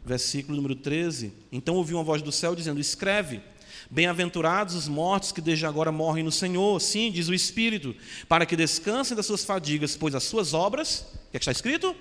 [0.05, 1.33] versículo número 13.
[1.53, 3.43] Então ouvi uma voz do céu dizendo: Escreve,
[3.91, 6.81] bem-aventurados os mortos que desde agora morrem no Senhor.
[6.81, 7.95] Sim, diz o Espírito,
[8.29, 11.53] para que descansem das suas fadigas, pois as suas obras, o que, é que está
[11.53, 11.95] escrito?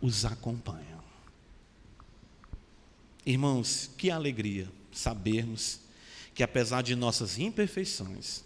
[0.00, 1.02] Os acompanham.
[3.24, 5.80] Irmãos, que alegria sabermos
[6.34, 8.42] que apesar de nossas imperfeições,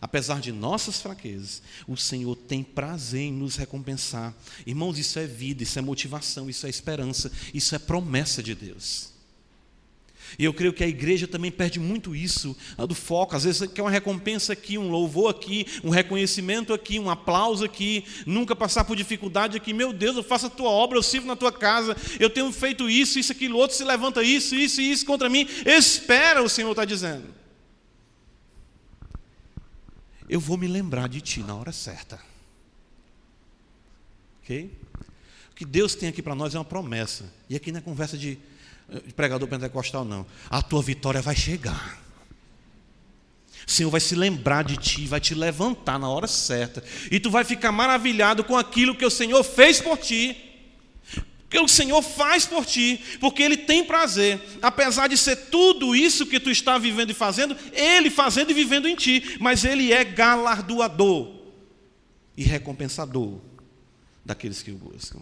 [0.00, 4.34] Apesar de nossas fraquezas, o Senhor tem prazer em nos recompensar.
[4.66, 9.16] Irmãos, isso é vida, isso é motivação, isso é esperança, isso é promessa de Deus.
[10.38, 13.36] E eu creio que a igreja também perde muito isso do foco.
[13.36, 18.04] Às vezes quer uma recompensa aqui, um louvor aqui, um reconhecimento aqui, um aplauso aqui,
[18.26, 19.72] nunca passar por dificuldade aqui.
[19.72, 22.90] Meu Deus, eu faço a tua obra, eu sirvo na tua casa, eu tenho feito
[22.90, 25.46] isso, isso, aquilo, outro se levanta isso, isso e isso contra mim.
[25.64, 27.35] Espera, o Senhor está dizendo
[30.28, 32.18] eu vou me lembrar de ti na hora certa.
[34.42, 34.70] Ok?
[35.50, 37.32] O que Deus tem aqui para nós é uma promessa.
[37.48, 38.38] E aqui não é conversa de,
[39.06, 40.26] de pregador pentecostal, não.
[40.50, 42.00] A tua vitória vai chegar.
[43.66, 46.84] O Senhor vai se lembrar de ti, vai te levantar na hora certa.
[47.10, 50.55] E tu vai ficar maravilhado com aquilo que o Senhor fez por ti
[51.48, 56.26] que o Senhor faz por ti, porque Ele tem prazer, apesar de ser tudo isso
[56.26, 60.04] que tu está vivendo e fazendo, Ele fazendo e vivendo em ti, mas Ele é
[60.04, 61.34] galardoador
[62.36, 63.38] e recompensador
[64.24, 65.20] daqueles que o buscam.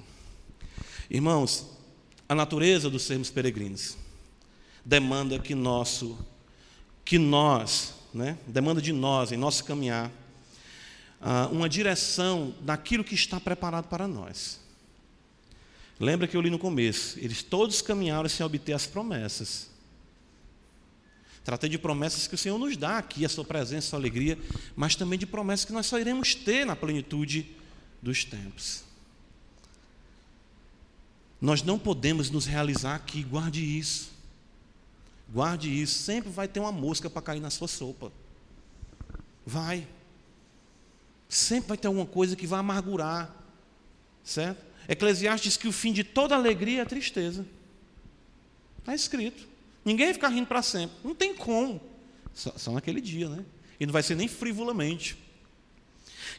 [1.11, 1.66] Irmãos,
[2.29, 3.97] a natureza dos sermos peregrinos
[4.85, 6.18] demanda que nosso
[7.05, 10.11] que nós, né, demanda de nós em nosso caminhar
[11.20, 14.64] uh, uma direção naquilo que está preparado para nós.
[15.99, 19.70] Lembra que eu li no começo, eles todos caminharam sem obter as promessas.
[21.45, 24.38] Tratei de promessas que o Senhor nos dá aqui, a sua presença, a sua alegria,
[24.74, 27.47] mas também de promessas que nós só iremos ter na plenitude
[28.03, 28.82] dos tempos.
[31.40, 34.11] Nós não podemos nos realizar aqui, guarde isso.
[35.30, 38.11] Guarde isso, sempre vai ter uma mosca para cair na sua sopa.
[39.45, 39.86] Vai.
[41.28, 43.34] Sempre vai ter alguma coisa que vai amargurar.
[44.24, 44.64] Certo?
[44.89, 47.47] Eclesiastes diz que o fim de toda alegria é tristeza.
[48.78, 49.49] Está escrito.
[49.85, 50.97] Ninguém vai ficar rindo para sempre.
[51.03, 51.80] Não tem como.
[52.32, 53.45] Só, só naquele dia, né?
[53.78, 55.16] E não vai ser nem frivolamente.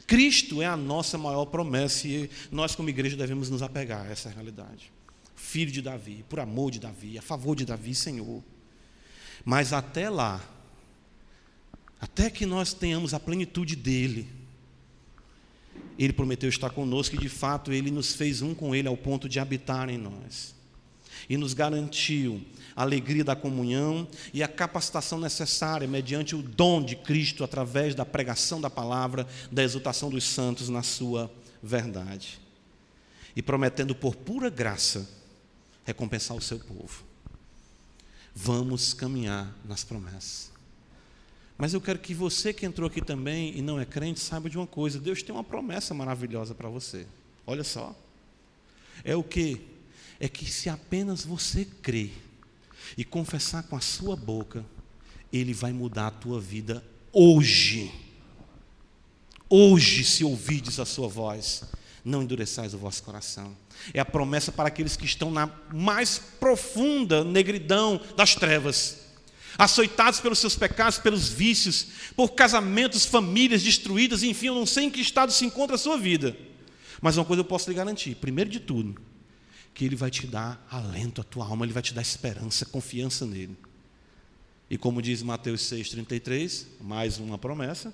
[0.07, 4.29] Cristo é a nossa maior promessa e nós, como igreja, devemos nos apegar a essa
[4.29, 4.91] realidade.
[5.35, 8.43] Filho de Davi, por amor de Davi, a favor de Davi, Senhor.
[9.43, 10.43] Mas até lá,
[11.99, 14.27] até que nós tenhamos a plenitude dele,
[16.03, 19.29] ele prometeu estar conosco e de fato ele nos fez um com ele ao ponto
[19.29, 20.53] de habitar em nós.
[21.29, 22.41] E nos garantiu
[22.75, 28.05] a alegria da comunhão e a capacitação necessária mediante o dom de Cristo através da
[28.05, 31.31] pregação da palavra, da exultação dos santos na sua
[31.63, 32.39] verdade.
[33.35, 35.09] E prometendo por pura graça
[35.85, 37.03] recompensar o seu povo.
[38.35, 40.54] Vamos caminhar nas promessas.
[41.57, 44.57] Mas eu quero que você que entrou aqui também e não é crente saiba de
[44.57, 47.07] uma coisa: Deus tem uma promessa maravilhosa para você.
[47.47, 47.95] Olha só.
[49.03, 49.61] É o que?
[50.19, 52.11] É que se apenas você crer
[52.97, 54.65] e confessar com a sua boca,
[55.31, 57.91] Ele vai mudar a tua vida hoje.
[59.49, 61.63] Hoje, se ouvides a sua voz,
[62.03, 63.55] não endureçais o vosso coração.
[63.93, 69.04] É a promessa para aqueles que estão na mais profunda negridão das trevas
[69.57, 74.89] açoitados pelos seus pecados, pelos vícios, por casamentos, famílias destruídas, enfim, eu não sei em
[74.89, 76.35] que estado se encontra a sua vida.
[77.01, 79.01] Mas uma coisa eu posso lhe garantir: primeiro de tudo,
[79.73, 83.25] que Ele vai te dar alento à tua alma, Ele vai te dar esperança, confiança
[83.25, 83.57] nele.
[84.69, 87.93] E como diz Mateus 6,33, mais uma promessa: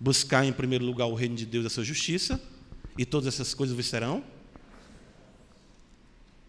[0.00, 2.40] buscar em primeiro lugar o reino de Deus e a sua justiça,
[2.96, 4.24] e todas essas coisas vos serão.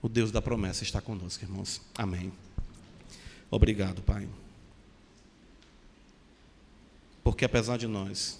[0.01, 1.81] O Deus da promessa está conosco, irmãos.
[1.97, 2.31] Amém.
[3.51, 4.27] Obrigado, Pai.
[7.23, 8.39] Porque apesar de nós,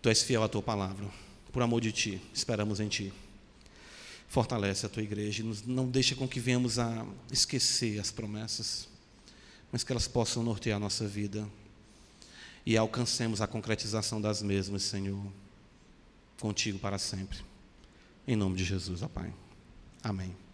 [0.00, 1.06] Tu és fiel à Tua palavra.
[1.52, 3.12] Por amor de Ti, esperamos em Ti.
[4.28, 8.88] Fortalece a Tua igreja e não deixa com que venhamos a esquecer as promessas,
[9.72, 11.48] mas que elas possam nortear a nossa vida
[12.64, 15.24] e alcancemos a concretização das mesmas, Senhor,
[16.38, 17.38] contigo para sempre.
[18.26, 19.32] Em nome de Jesus, ó Pai.
[20.02, 20.47] Amém.